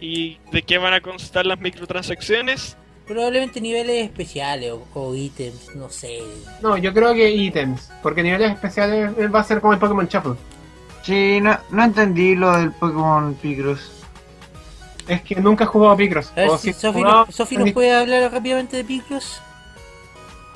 [0.00, 2.76] ¿Y de qué van a constar las microtransacciones?
[3.06, 6.20] Probablemente niveles especiales o, o ítems, no sé.
[6.60, 7.90] No, yo creo que ítems.
[8.02, 10.34] Porque niveles especiales va a ser como el Pokémon Shuffle.
[11.02, 13.90] sí, no, no entendí lo del Pokémon Picross.
[15.08, 16.30] Es que nunca he jugado a Picross.
[16.32, 19.40] A ver si Sofi jugado, nos, Sofi nos puede hablar rápidamente de Picross.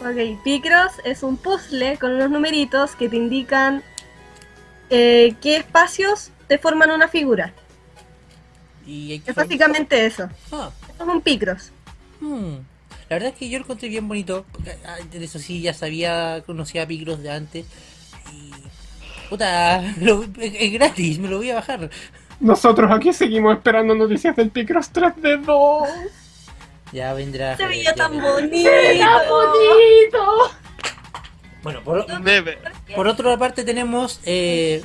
[0.01, 3.83] Ok, Picross es un puzzle con unos numeritos que te indican
[4.91, 7.53] eh, qué espacios te forman una figura.
[8.87, 10.29] Y Es básicamente eso.
[10.53, 11.73] Ah, Eso es un Picross.
[12.21, 12.55] hmm.
[13.09, 14.45] La verdad es que yo lo encontré bien bonito.
[14.87, 17.67] ah, de Eso sí, ya sabía, conocía a Picross de antes.
[18.33, 18.51] Y.
[19.29, 21.91] Puta, lo- es, gratis, me lo voy a bajar.
[22.39, 25.89] Nosotros aquí seguimos esperando noticias del Picross 3D2.
[26.93, 27.57] Ya vendrá.
[27.57, 28.33] Se veía tan vendrá.
[28.33, 30.51] bonito.
[31.67, 32.07] Bueno, por,
[32.95, 34.85] por otra parte tenemos eh,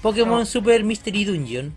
[0.00, 1.74] Pokémon Super Mystery Dungeon.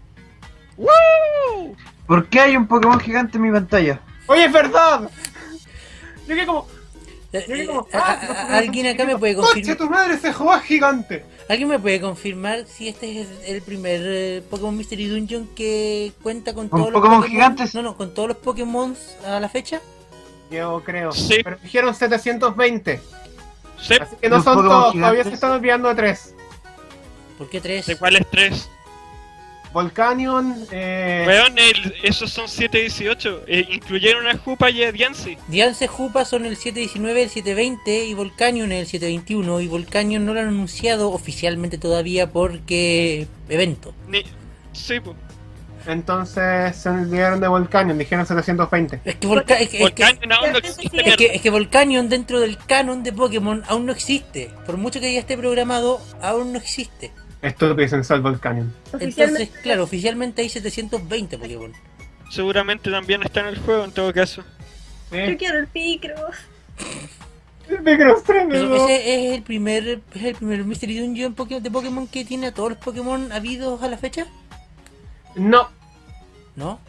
[2.05, 3.99] ¿Por qué hay un Pokémon gigante en mi pantalla?
[4.27, 5.09] Oye, es verdad.
[6.27, 6.67] Yo que como.
[7.33, 7.87] Yo que como.
[7.91, 8.11] a- a-
[8.53, 9.77] a- ¿Alguien acá me puede ¡Coche, confirmar?
[9.77, 11.25] tu madre se juega gigante!
[11.49, 16.53] ¿Alguien me puede confirmar si este es el primer eh, Pokémon Mystery Dungeon que cuenta
[16.53, 17.73] con ¿Con todos los Pokémon gigantes?
[17.73, 18.95] No, no, con todos los Pokémon
[19.25, 19.81] a la fecha.
[20.51, 21.11] Yo creo.
[21.13, 21.39] Sí.
[21.43, 23.01] Pero dijeron 720.
[23.81, 24.93] Sí, Así que no son todos.
[24.93, 26.33] Todavía se están olvidando de tres.
[27.37, 27.85] ¿Por qué tres?
[27.87, 28.69] ¿de cuáles tres?
[29.73, 33.41] Volcanion, eh, Weón, el- esos son 718.
[33.47, 35.39] Eh, incluyeron a Jupa y a Diancie.
[35.47, 40.41] Diance Jupa son el 719, el 720 y Volcanion el 721 y Volcanion no lo
[40.41, 43.95] han anunciado oficialmente todavía porque evento.
[44.07, 44.23] Ni...
[44.73, 45.15] Sí, po.
[45.85, 48.99] Entonces se olvidaron de Volcanion, dijeron 720.
[49.05, 50.97] Es que, Volca- es que- es que- Volcanion aún no Es existe.
[51.03, 54.49] que- Es que, es que Volcanion dentro del canon de Pokémon aún no existe.
[54.65, 57.11] Por mucho que ya esté programado, aún no existe.
[57.41, 58.73] Estúpido y sensual Volcanion.
[58.99, 61.73] Entonces, claro, oficialmente hay 720 Pokémon.
[62.29, 64.43] Seguramente también está en el juego en todo caso.
[65.11, 66.35] yo quiero el Picross.
[67.69, 68.75] El Picross tremendo.
[68.87, 72.53] ese es el primer es el primer Mystery Dungeon Poké- de Pokémon que tiene a
[72.53, 74.25] todos los Pokémon habidos a la fecha,
[75.35, 75.69] No,
[76.55, 76.79] ¿no?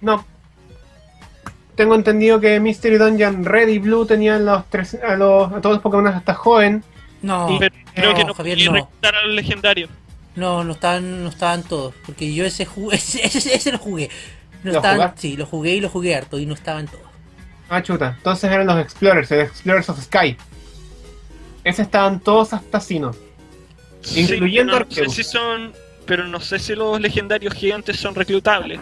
[0.00, 0.24] no.
[1.74, 5.76] Tengo entendido que Mystery Dungeon Red y Blue tenían los tres, a, los, a todos
[5.76, 6.82] los Pokémon hasta joven.
[7.22, 8.72] No, Y- Pero creo que no, no Javier, no.
[8.72, 9.90] reclutar a los legendarios.
[10.36, 14.08] no, no estaban, no estaban todos, porque yo ese jugué, ese, ese, ese lo jugué.
[14.64, 15.20] No ¿Lo estaban, jugaste?
[15.20, 17.04] sí, lo jugué y lo jugué harto y no estaban todos.
[17.68, 18.14] Ah, chuta.
[18.16, 20.36] Entonces eran los Explorers, el Explorers of Sky.
[21.62, 23.12] Ese estaban todos hasta Sino.
[24.14, 25.72] Incluyendo pero no sé si son,
[26.06, 28.80] pero no sé si los legendarios gigantes son reclutables.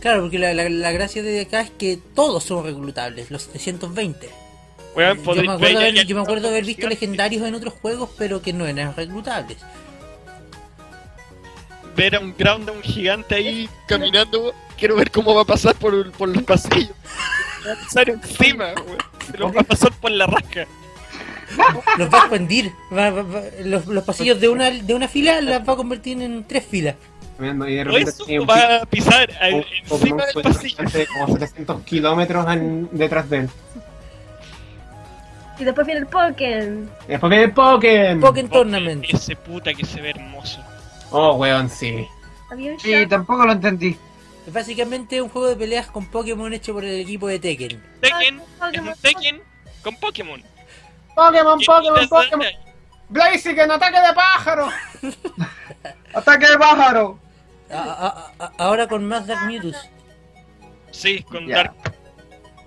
[0.00, 4.28] Claro, porque la, la, la gracia de acá es que todos son reclutables, los 720.
[4.94, 8.10] Weón, Yo me, acuerdo ver- haber, yo me acuerdo haber visto legendarios en otros juegos,
[8.16, 9.58] pero que no eran reclutables.
[11.96, 14.54] ver a un Groudon gigante ahí caminando.
[14.78, 16.90] Quiero ver cómo va a pasar por, por los pasillos.
[17.66, 18.98] Va a pasar encima, weón.
[19.30, 20.66] Se lo va a pasar por la rasca.
[21.98, 22.72] Los va a expandir.
[22.92, 26.20] va- va- va- los, los pasillos de una, de una fila las va a convertir
[26.22, 26.94] en tres filas.
[27.36, 30.76] Tremendo, Y de repente eso un va a pisar un encima Pokémon del pasillo.
[31.12, 32.46] como 700 kilómetros
[32.92, 33.50] detrás de él.
[35.58, 36.90] Y después viene el Pokémon.
[37.08, 38.20] Después viene Pokémon.
[38.20, 39.04] Pokémon Tournament.
[39.08, 40.60] Ese puta que se ve hermoso.
[41.10, 42.06] Oh, weón, sí.
[42.50, 43.96] Un Sí, tampoco lo entendí.
[44.46, 47.82] Es básicamente un juego de peleas con Pokémon hecho por el equipo de Tekken.
[48.00, 48.94] Tekken, es un Pokémon.
[49.00, 49.40] Tekken
[49.82, 50.42] con Pokémon.
[51.16, 52.46] Pokémon, ¿Qué Pokémon, Pokémon.
[53.08, 54.68] Blaziken, ataque de pájaro.
[56.14, 57.18] ¡Ataque de pájaro!
[57.70, 59.72] A- a- a- ahora con más Dark Mewtwo.
[60.92, 61.56] Sí, con Ya.
[61.56, 61.74] Dark.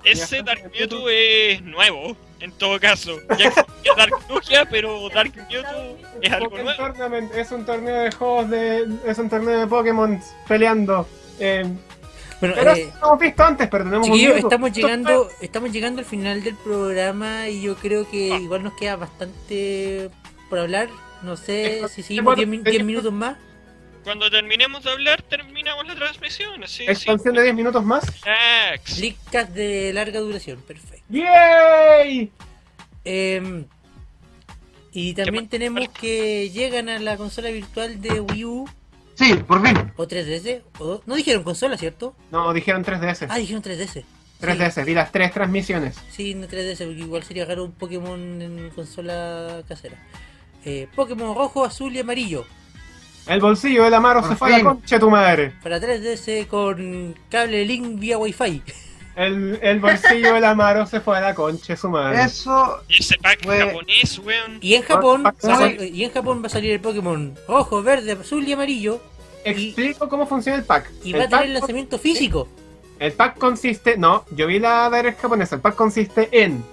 [0.04, 3.18] Ese Dark Mewtwo es nuevo, en todo caso.
[3.38, 6.84] Ya existía Dark Lugia, pero Dark Mewtwo es algo Pokémon nuevo.
[6.94, 8.88] Tournament es un torneo de juegos de.
[9.06, 11.08] Es un torneo de Pokémon peleando.
[11.40, 11.66] Eh,
[12.40, 16.06] Bueno, pero eh, lo hemos visto antes, pero tenemos un estamos llegando, estamos llegando al
[16.06, 18.40] final del programa y yo creo que Ah.
[18.40, 20.10] igual nos queda bastante
[20.50, 20.90] por hablar.
[21.22, 23.36] No sé si seguimos es- 10 min- es- 10 minutos más.
[24.06, 26.64] Cuando terminemos de hablar, terminamos la transmisión.
[26.64, 26.92] Así, sí.
[26.92, 28.06] Expansión de 10 minutos más.
[28.74, 28.98] Ax.
[29.00, 31.04] Leakcast de larga duración, perfecto.
[31.10, 32.32] ¡Yay!
[33.04, 33.66] Em,
[34.94, 38.70] y también tenemos que llegan a la consola virtual de Wii U
[39.20, 39.92] Sí, por fin.
[39.98, 40.62] o 3DS.
[40.80, 42.16] O, no dijeron consola, ¿cierto?
[42.32, 43.28] No, dijeron 3DS.
[43.30, 44.06] Ah, dijeron 3DS.
[44.42, 45.98] 3DS, vi las tres transmisiones.
[46.10, 49.98] Sí, no 3DS, porque igual sería raro un Pokémon en consola casera.
[50.64, 52.46] Eh, Pokémon rojo, azul y amarillo.
[53.28, 55.54] El bolsillo del Amaro Por se fue a la concha de tu madre.
[55.62, 58.64] Para 3DS con cable Link vía Wi-Fi.
[59.16, 62.24] El, el bolsillo del Amaro se fue a la concha su madre.
[62.24, 64.60] Eso, Y ese pack Fue- japonés, weón.
[64.62, 66.80] Y en Japón, Ah, va a ah, sal- y en Japón va a salir el
[66.80, 69.02] Pokémon rojo, verde, azul y amarillo.
[69.44, 70.90] Explico cómo funciona el pack.
[71.04, 72.48] Y el va a tener pack lanzamiento físico.
[73.00, 76.64] El pack consiste, no, yo vi la direct japonesa, el pack consiste en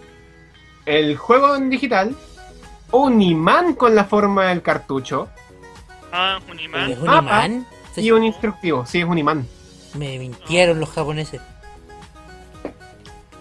[0.85, 2.15] el juego en digital,
[2.93, 5.29] un imán con la forma del cartucho
[6.13, 6.99] Ah, un ¿Es imán.
[7.01, 7.67] un Ah, imán?
[7.97, 9.47] y un instructivo, sí, es un imán.
[9.95, 11.41] Me mintieron los japoneses.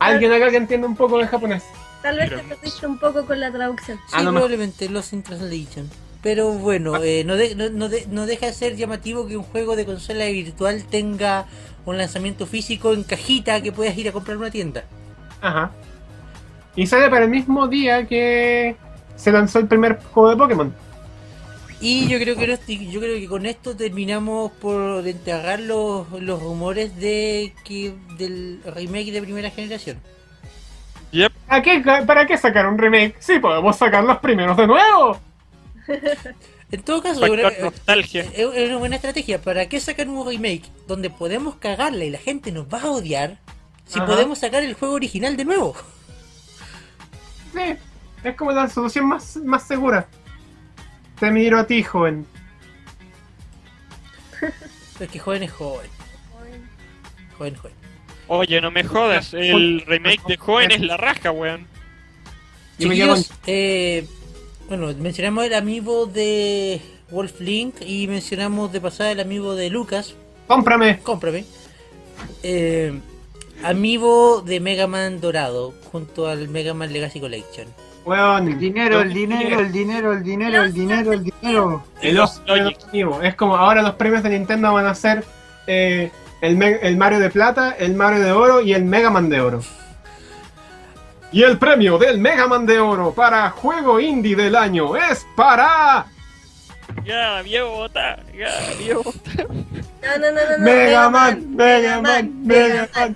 [0.05, 1.63] ¿Alguien acá que entiende un poco de japonés?
[2.01, 3.97] Tal vez Pero- te perdiste un poco con la traducción.
[4.07, 4.47] Sí, A lo mejor.
[4.49, 5.89] probablemente los in translation.
[6.21, 9.43] Pero bueno, eh, no, de- no, no de- no deja de ser llamativo que un
[9.43, 11.45] juego de consola virtual tenga
[11.85, 14.83] un lanzamiento físico en cajita que puedas ir a comprar en una tienda.
[15.41, 15.71] Ajá.
[16.75, 18.75] Y sale para el mismo día que
[19.15, 20.73] se lanzó el primer juego de Pokémon.
[21.81, 22.55] Y yo creo que no-
[22.91, 29.11] yo creo que con esto terminamos por enterrar los, los rumores de que del remake
[29.11, 29.99] de primera generación.
[31.11, 31.31] Yep.
[31.47, 33.15] ¿A qué, ¿Para qué sacar un remake?
[33.19, 35.19] Sí, podemos sacar los primeros de nuevo.
[36.71, 38.21] En todo caso, una- nostalgia.
[38.21, 39.39] es es una buena estrategia.
[39.41, 43.37] ¿Para qué sacar un remake donde podemos cagarla y la gente nos va a odiar
[43.85, 44.07] si Ajá.
[44.07, 45.75] podemos sacar el juego original de nuevo?
[47.53, 47.75] Sí,
[48.23, 50.07] es como la solución más, más segura.
[51.19, 52.25] Te miro a ti, joven.
[54.99, 55.89] Es que joven es joven.
[57.37, 57.73] Joven, joven.
[58.27, 59.33] Oye, no me jodas.
[59.33, 61.67] El remake de Joven es la raja, weón.
[62.79, 64.07] Chiquillos, eh,
[64.67, 70.15] bueno, mencionamos el amiibo de Wolf Link y mencionamos de pasada el amiibo de Lucas,
[70.47, 70.99] Cómprame.
[71.03, 71.45] cómprame.
[72.41, 72.97] Eh,
[73.63, 77.67] amiibo de Mega Man dorado junto al Mega Man Legacy Collection.
[78.05, 78.47] Weón.
[78.47, 81.83] El dinero, el dinero, el dinero, el dinero, el dinero, el dinero.
[82.01, 83.21] El amigo.
[83.21, 85.25] Es como ahora los premios de Nintendo van a ser
[85.67, 89.41] eh, el, el Mario de plata, el Mario de oro y el Mega Man de
[89.41, 89.61] oro.
[91.31, 96.05] Y el premio del Mega Man de oro para juego indie del año es para
[97.03, 99.43] Gaviota, gaviota.
[100.05, 100.63] No, no, no, no, no.
[100.63, 103.15] Mega Man, Mega Man, Mega Man.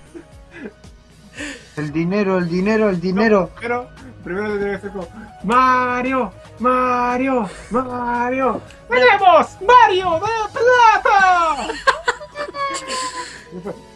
[1.77, 3.51] El dinero, el dinero, el dinero.
[3.61, 3.89] Pero
[4.29, 5.07] primero tendría que ser como
[5.43, 8.61] Mario, Mario, Mario.
[8.87, 11.67] ¡Tenemos Mario de plata!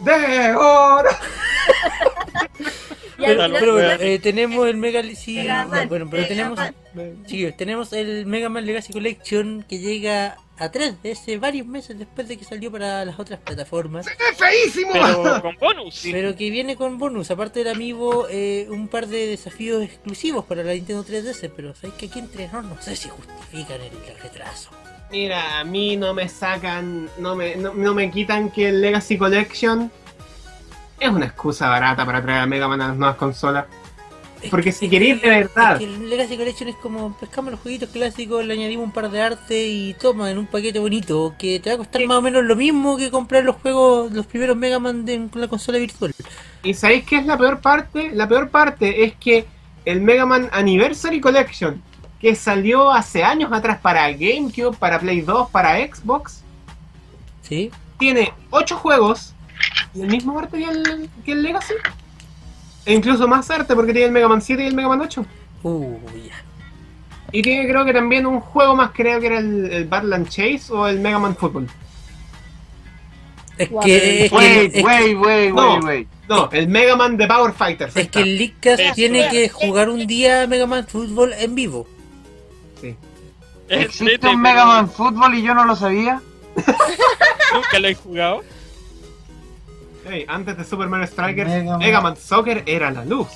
[0.00, 1.10] de oro.
[3.16, 6.58] Pero- Pero eh, tenemos el Mega sí, Mega Man, bueno, pero Mega tenemos
[7.26, 12.36] chiquillos, tenemos el Mega Man Legacy Collection que llega a 3DS varios meses después de
[12.36, 14.92] que salió para las otras plataformas, ¡Es feísimo!
[14.92, 16.02] Pero con bonus.
[16.10, 20.62] pero que viene con bonus, aparte del amiibo, eh, un par de desafíos exclusivos para
[20.62, 24.70] la Nintendo 3DS, pero sabéis que aquí entre nos no sé si justifican el retraso.
[25.10, 29.18] Mira, a mí no me sacan, no me, no, no me quitan que el Legacy
[29.18, 29.90] Collection
[30.98, 33.66] es una excusa barata para traer a Mega Man a las nuevas consolas.
[34.50, 35.72] Porque que- si queréis que- de verdad.
[35.72, 39.10] es que el Legacy Collection es como pescamos los jueguitos clásicos, le añadimos un par
[39.10, 42.22] de arte y toma en un paquete bonito que te va a costar más o
[42.22, 45.78] menos lo mismo que comprar los juegos, los primeros Mega Man de, con la consola
[45.78, 46.12] virtual.
[46.62, 48.10] ¿Y sabéis qué es la peor parte?
[48.12, 49.46] La peor parte es que
[49.84, 51.82] el Mega Man Anniversary Collection,
[52.20, 56.42] que salió hace años atrás para GameCube, para Play 2, para Xbox,
[57.42, 57.70] ¿Sí?
[57.98, 59.34] tiene 8 juegos
[59.94, 61.74] y el mismo arte que el, que el Legacy.
[62.86, 65.24] E incluso más arte porque tiene el Mega Man 7 y el Mega Man 8.
[65.62, 66.42] Uh, ya.
[67.32, 70.28] Y tiene creo que también un juego más, creo que era el, el Battle and
[70.28, 71.68] Chase o el Mega Man Football.
[73.56, 75.74] Es que, Wait, es, wait, wait, No.
[75.74, 76.08] wait, wait.
[76.28, 77.90] No, el Mega Man de Power Fighters.
[77.90, 78.20] es que está.
[78.20, 81.86] el Leadcast tiene que jugar un día Mega Man Fútbol en vivo.
[82.80, 82.96] Sí.
[83.68, 86.20] Es ¿Existe un Mega Man Fútbol y yo no lo sabía?
[87.54, 88.42] Nunca lo he jugado.
[90.06, 92.16] Hey, antes de Super Mario Strikers, Mega Mega Man.
[92.16, 93.28] Soccer era la luz.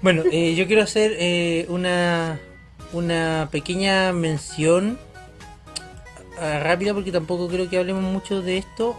[0.00, 2.38] Bueno, eh, yo quiero hacer eh, una,
[2.92, 4.96] una pequeña mención
[6.40, 8.96] ah, rápida porque tampoco creo que hablemos mucho de esto.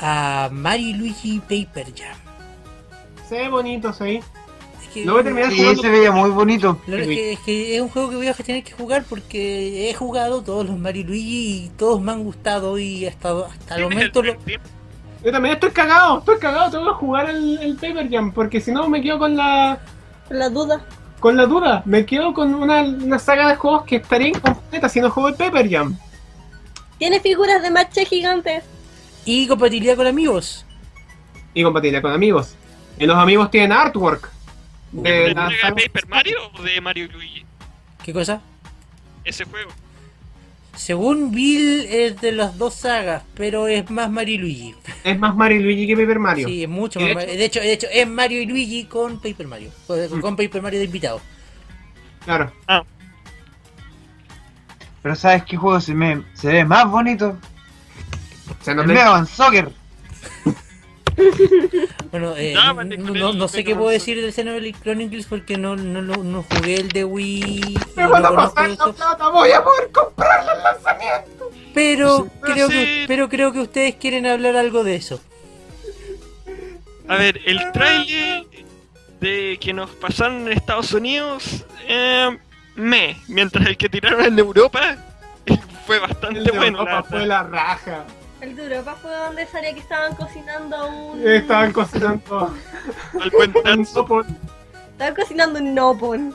[0.00, 2.16] A Mario y Luigi Paper Jam.
[3.28, 4.20] Se ve bonito, sí.
[4.82, 5.82] Es que, Lo voy a terminar Sí, jugando.
[5.82, 6.78] se veía muy bonito.
[6.86, 9.94] Es, que, es que es un juego que voy a tener que jugar porque he
[9.94, 13.84] jugado todos los Mario y Luigi y todos me han gustado y hasta, hasta el
[13.84, 14.36] momento lo,
[15.24, 18.72] Yo también estoy cagado, estoy cagado, tengo que jugar el, el Paper Jam, porque si
[18.72, 19.78] no me quedo con la
[20.30, 20.80] La duda.
[21.18, 25.00] con la duda, me quedo con una, una saga de juegos que estaría incompleta si
[25.00, 25.98] no juego el Paper Jam.
[26.98, 28.64] Tiene figuras de matches gigantes.
[29.26, 30.64] y compatibilidad con amigos.
[31.52, 32.54] Y compatibilidad con amigos.
[32.98, 34.30] Y los amigos tienen artwork.
[34.92, 37.44] De ¿De la saga- de Paper Mario o de Mario y Luigi?
[38.02, 38.40] ¿Qué cosa?
[39.24, 39.70] Ese juego.
[40.80, 44.74] Según Bill es de las dos sagas, pero es más Mario y Luigi.
[45.04, 46.48] Es más Mario y Luigi que Paper Mario.
[46.48, 47.36] Sí, es mucho más de Mario.
[47.36, 49.70] De hecho, de hecho, es Mario y Luigi con Paper Mario.
[49.86, 51.20] Con, con Paper Mario de invitado.
[52.24, 52.50] Claro.
[55.02, 57.36] Pero ¿sabes qué juego se, me, se ve más bonito?
[58.62, 59.70] Se El nos Mega Man Soccer.
[62.10, 62.54] Bueno, eh,
[62.98, 66.74] no, no sé qué puedo decir del Xenoblade Chronicles porque no, no, no, no jugué
[66.76, 67.78] el de Wii.
[67.96, 71.50] Me no van a pasar la plata, voy a poder comprarla el lanzamiento.
[71.72, 75.20] pero Sí, creo que, pero creo que ustedes quieren hablar algo de eso.
[77.08, 78.44] A ver, el trailer
[79.20, 82.38] de que nos pasaron en Estados Unidos, eh,
[82.76, 84.96] me, mientras el que tiraron en Europa
[85.86, 86.78] fue El bastante de bueno.
[86.78, 88.04] Europa la fue la raja.
[88.40, 91.28] El de Europa fue donde salía que estaban cocinando un.
[91.28, 92.54] Estaban cocinando
[93.20, 94.22] Al buen un sopo.
[94.92, 96.34] Estaban cocinando un nopon.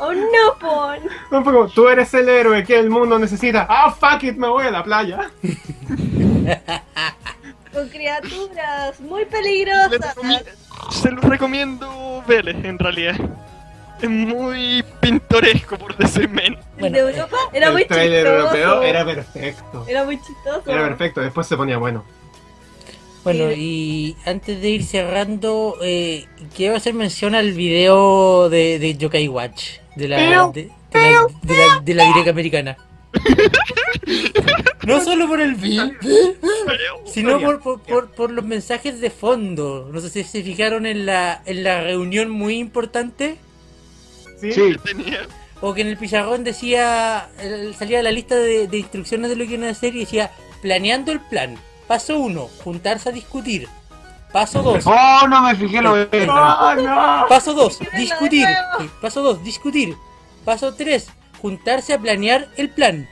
[0.00, 1.00] Un nopon.
[1.30, 3.66] No fue como, tú eres el héroe que el mundo necesita.
[3.68, 5.30] Ah, fuck it, me voy a la playa.
[7.72, 10.14] Con criaturas muy peligrosas.
[10.90, 13.16] Se los recomiendo ver, en realidad.
[14.02, 16.64] Es muy pintoresco, por decir menos.
[16.78, 18.56] Bueno, de Europa era muy el trailer chistoso.
[18.56, 19.84] europeo era perfecto.
[19.86, 20.62] Era muy chistoso.
[20.66, 22.04] Era perfecto, después se ponía bueno.
[23.22, 26.26] Bueno, y antes de ir cerrando, eh,
[26.56, 30.16] quiero hacer mención al video de, de Yokai Watch, de la,
[30.48, 32.76] de, de la, de la, de la Direct americana.
[34.86, 39.88] No solo por el video, Pero, sino por, por, por, por los mensajes de fondo.
[39.92, 43.36] No sé si se fijaron en la, en la reunión muy importante.
[44.40, 44.52] ¿Sí?
[44.52, 44.76] Sí.
[44.84, 45.20] tenía
[45.60, 49.46] O que en el pizarrón decía, el- salía la lista de, de instrucciones de lo
[49.46, 50.30] que iban a hacer y decía,
[50.62, 51.56] planeando el plan.
[51.86, 53.68] Paso 1, juntarse a discutir.
[54.32, 57.26] Paso 2, Oh, no me fijé lo que ¡No, no!
[57.28, 58.46] paso 2, Escríbelo de discutir.
[59.00, 59.96] Paso 2, discutir.
[60.44, 61.08] Paso 3,
[61.42, 63.08] juntarse a planear el plan.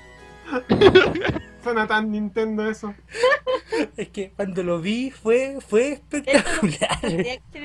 [1.62, 2.94] Suena tan Nintendo eso.
[3.96, 6.98] Es que cuando lo vi fue, fue espectacular.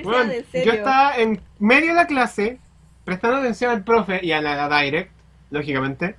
[0.03, 2.59] Bueno, yo estaba en medio de la clase,
[3.03, 5.11] prestando atención al profe y a la, la direct,
[5.49, 6.15] lógicamente,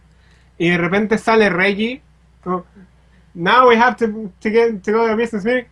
[0.58, 2.02] y de repente sale Reggie,
[2.42, 2.64] como,
[3.34, 5.66] Now we have to, to, get, to go to business meeting.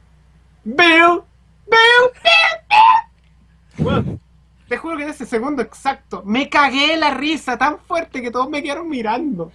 [0.65, 1.25] Bill,
[1.69, 3.85] Bill, Bill, Bill.
[3.85, 4.21] Bueno,
[4.69, 8.51] te juro que en ese segundo exacto me cagué la risa tan fuerte que todos
[8.51, 9.53] me quedaron mirando.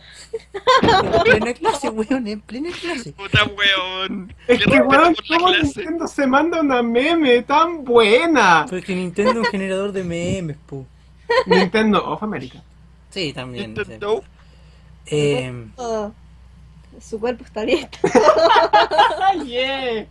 [0.81, 3.11] En plena clase, weón, en plena clase.
[3.11, 4.33] Puta weón.
[4.47, 5.49] Es que, weón, ¿cómo.
[5.51, 8.65] Nintendo se manda una meme tan buena?
[8.69, 10.85] Porque Nintendo es un generador de memes, pu.
[11.45, 12.61] Nintendo of America.
[13.09, 13.73] Sí, también.
[13.75, 13.79] sí.
[13.79, 14.23] Nintendo.
[15.07, 16.11] Eh, Oh,
[17.01, 17.87] su cuerpo está bien.
[19.45, 20.05] yeah.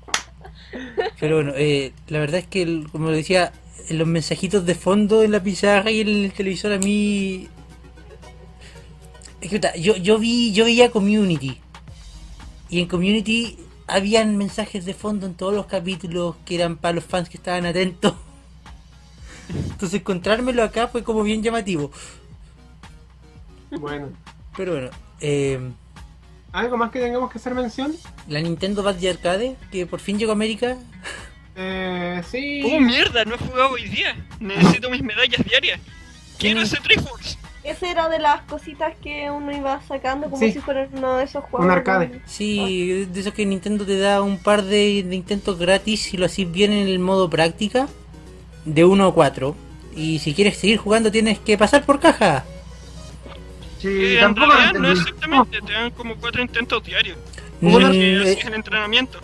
[1.21, 3.53] pero bueno, eh, la verdad es que, el- como decía,
[3.91, 7.49] los mensajitos de fondo en la pizarra y en el televisor a mí...
[9.41, 11.61] Es que, yo, yo vi yo veía Community.
[12.71, 17.05] Y en Community habían mensajes de fondo en todos los capítulos que eran para los
[17.05, 18.15] fans que estaban atentos.
[19.77, 21.91] Entonces encontrármelo acá fue como bien llamativo.
[23.79, 24.09] Bueno.
[24.57, 25.61] Pero bueno, eh,
[26.51, 27.95] ¿Algo más que tengamos que hacer mención?
[28.27, 30.79] la Nintendo Bad Arcade, que por fin llegó a América.
[31.57, 32.63] Eh, sí.
[32.65, 34.17] Oh mierda, no he jugado hoy día.
[34.41, 35.79] Necesito mis medallas diarias.
[36.39, 37.37] Quiero ese Triforce.
[37.63, 40.53] Esa era de las cositas que uno iba sacando como Sí.
[40.53, 41.67] si fuera uno de esos juegos.
[41.67, 42.23] Un arcade.
[42.25, 46.25] Sí, de esos que Nintendo te da un par de, de intentos gratis si lo
[46.25, 47.89] haces bien en el modo práctica,
[48.65, 49.57] de 1 a 4.
[49.97, 52.45] Y si quieres seguir jugando tienes que pasar por caja.
[53.81, 57.19] Sí, Eh, en realidad no exactamente, te dan como cuatro intentos diarios.
[57.61, 59.19] Mm, eh, el entrenamiento.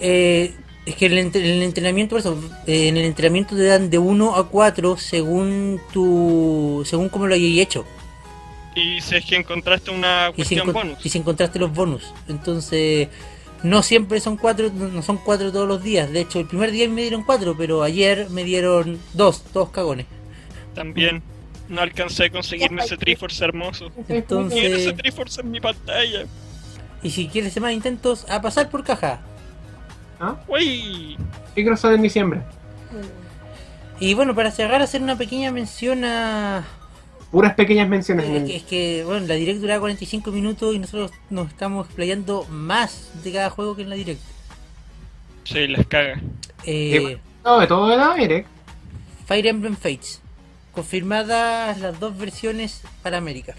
[0.00, 0.54] eh,
[0.86, 3.98] es que el, entre- el entrenamiento, por eso, eh, en el entrenamiento te dan de
[3.98, 7.86] 1 a 4 según tu según como lo hayas hecho.
[8.74, 10.98] Y si es que encontraste una Y si, cuestión bonus.
[11.04, 12.12] y si encontraste los bonus.
[12.28, 13.08] Entonces,
[13.64, 16.12] no siempre son cuatro, no son cuatro todos los días.
[16.12, 20.06] De hecho, el primer día me dieron cuatro, pero ayer me dieron dos, dos cagones.
[20.74, 21.22] También
[21.68, 23.90] no alcancé a conseguirme ese Triforce hermoso.
[23.90, 26.26] Quiero ese Entonces, Triforce en mi pantalla.
[27.02, 29.20] y si quieres hacer más intentos, a pasar por caja.
[30.20, 30.36] ¿Ah?
[30.46, 31.16] Uy,
[31.56, 32.40] Microsoft en diciembre.
[33.98, 36.64] Y bueno, para cerrar, hacer una pequeña mención a.
[37.34, 38.26] Puras pequeñas menciones.
[38.26, 41.86] en Es que, es que, bueno, la direct duraba 45 minutos y nosotros nos estamos
[41.86, 44.20] explayando más de cada juego que en la direct.
[45.42, 46.20] sí, las caga.
[46.64, 48.46] Eh, No, de todo era Direct.
[49.26, 50.22] Fire Emblem Fates.
[50.72, 53.56] Confirmadas las dos versiones para América.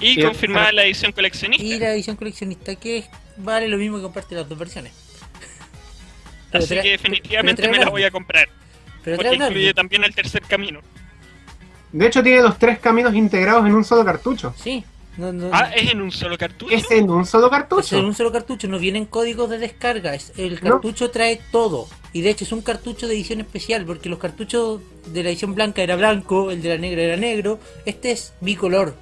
[0.00, 1.78] Y Y- confirmada la edición Y coleccionista.
[1.78, 3.04] la edición coleccionista, que
[3.36, 4.92] vale lo mismo que comprarte las dos versiones.
[6.50, 8.48] Pero Así que definitivamente me la un voy a comprar.
[9.04, 10.80] Pero Porque incluye también el tercer camino.
[11.92, 14.54] De hecho, tiene los tres caminos integrados en un solo cartucho.
[14.56, 14.84] Sí,
[15.16, 16.74] no, no, Ah, es en un solo cartucho.
[16.74, 17.98] Es en un solo es en cartucho.
[18.00, 20.14] un solo cartucho, no vienen códigos de descarga.
[20.14, 20.70] es- el No.
[20.72, 21.88] cartucho trae todo.
[22.12, 25.54] Y de hecho es un cartucho de edición especial, porque los cartuchos de la edición
[25.54, 27.58] blanca era blanco, el de la negra era negro.
[27.86, 28.94] Este es bicolor.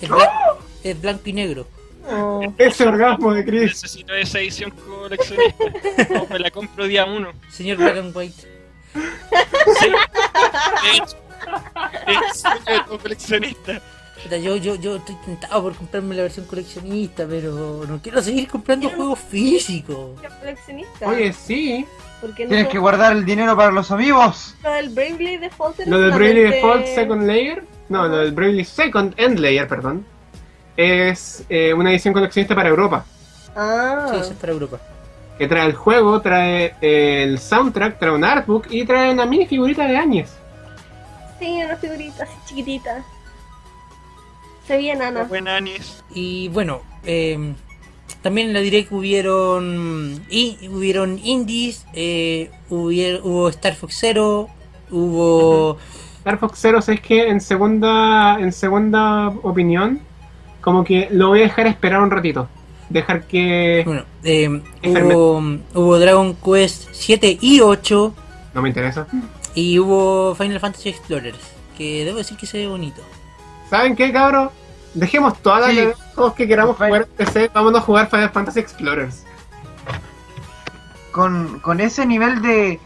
[0.00, 0.30] Es, bla-
[0.82, 1.66] es blanco y negro.
[2.10, 3.62] Oh, Ese orgasmo de Chris.
[3.82, 5.64] Necesito esa edición coleccionista.
[6.20, 7.30] o me la compro día uno.
[7.50, 8.42] Señor Black and White.
[9.80, 9.88] Sí.
[12.06, 13.80] Es coleccionista.
[14.30, 18.88] Yo, yo, yo estoy tentado por comprarme la versión coleccionista, pero no quiero seguir comprando
[18.88, 20.20] juegos físicos.
[20.20, 21.08] ¿qué coleccionista?
[21.08, 21.84] Oye, sí.
[22.20, 24.54] porque no Tienes que guardar el dinero para los amigos.
[24.62, 27.64] Lo del Bravely Default Lo del Bravely Default Second Layer.
[27.88, 30.06] No, lo del Bravely Second End Layer, perdón.
[30.76, 33.04] Es eh, una edición coleccionista para Europa.
[33.56, 34.80] Ah, Sí, es para Europa.
[35.36, 39.86] Que trae el juego, trae el soundtrack, trae un artbook y trae una mini figurita
[39.86, 40.41] de Áñez.
[41.42, 43.04] Sí, una figurita así chiquitita.
[44.66, 45.24] Se veía nana.
[45.24, 46.02] Buena Anis.
[46.14, 47.54] Y bueno, eh,
[48.22, 54.48] también en la Direct hubieron, y, hubieron indies, eh, hubier- hubo Star Fox Zero,
[54.90, 55.78] hubo...
[56.18, 60.00] Star Fox Zero es que en segunda, en segunda opinión,
[60.60, 62.48] como que lo voy a dejar esperar un ratito.
[62.88, 63.82] Dejar que...
[63.84, 65.42] Bueno, eh, hubo,
[65.74, 68.14] hubo Dragon Quest 7 y 8
[68.54, 69.08] No me interesa.
[69.54, 71.38] Y hubo Final Fantasy Explorers,
[71.76, 73.02] que debo decir que se ve bonito.
[73.70, 74.50] ¿Saben qué, cabros?
[74.94, 76.02] Dejemos todas las Sí.
[76.14, 79.24] juegos que queramos Final- jugar en PC, vámonos a jugar Final Fantasy Explorers.
[81.12, 82.80] Con, con ese nivel de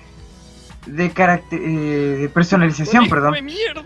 [0.86, 3.32] de, caracter- eh, de personalización, Hijo perdón.
[3.34, 3.82] de mierda.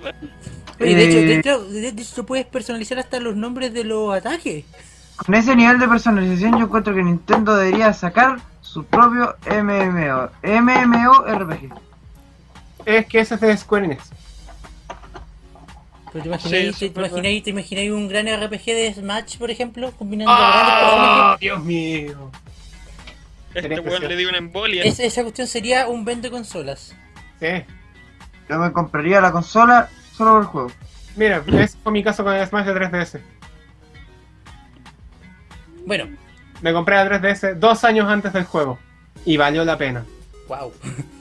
[0.79, 3.85] Oye, de hecho, Eh, de hecho, de- de hecho, puedes personalizar hasta los nombres de
[3.85, 4.67] los ataques.
[5.17, 11.73] Con ese nivel de personalización yo encuentro que Nintendo debería sacar su propio MMO, MMORPG.
[12.87, 14.11] Es que ese es de Square Enix.
[16.13, 19.93] Pero te imagináis, Sí, te, imagináis, te imagináis un gran RPG de Smash, por ejemplo,
[19.93, 21.37] combinando grandes ¡Ah!
[21.39, 21.41] personajes.
[21.41, 22.31] Dios mío!
[23.55, 24.83] Este weón le dio una embolia.
[24.85, 26.95] Esa, esa cuestión sería un vende consolas.
[27.39, 27.47] Sí.
[28.49, 30.73] Yo me compraría la consola solo por el juego.
[31.17, 33.21] Mira, ese fue mi caso con el Smash de 3DS.
[35.87, 36.09] Bueno,
[36.61, 38.79] Me compré la 3DS dos años antes del juego.
[39.25, 40.05] Y valió la pena.
[40.49, 40.73] wow.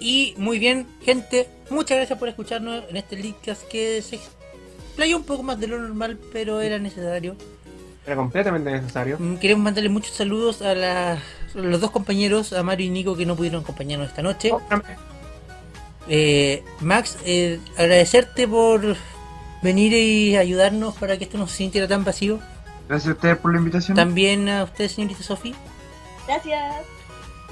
[0.00, 5.24] Y muy bien, gente, muchas gracias por escucharnos en este Leadcast que se explayó un
[5.24, 7.36] poco más de lo normal, pero era necesario.
[8.06, 9.16] Era completamente necesario.
[9.18, 11.18] Mm, Queremos mandarle muchos saludos a, la- a
[11.54, 14.50] los dos compañeros, a Mario y Nico, que no pudieron acompañarnos esta noche.
[16.08, 18.96] Eh, Max, eh, agradecerte por
[19.62, 22.38] venir y ayudarnos para que esto no se sintiera tan vacío.
[22.88, 23.94] Gracias a ustedes por la invitación.
[23.96, 25.54] También a usted, señorita Sofi.
[26.26, 26.76] Gracias.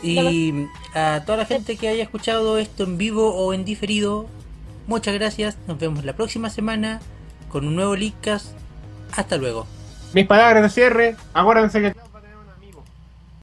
[0.03, 4.27] Y a toda la gente que haya escuchado esto en vivo o en diferido,
[4.87, 5.57] muchas gracias.
[5.67, 7.01] Nos vemos la próxima semana
[7.49, 8.49] con un nuevo Leadcast.
[9.13, 9.67] Hasta luego.
[10.13, 11.17] Mis palabras de cierre.
[11.35, 11.95] Acuérdense que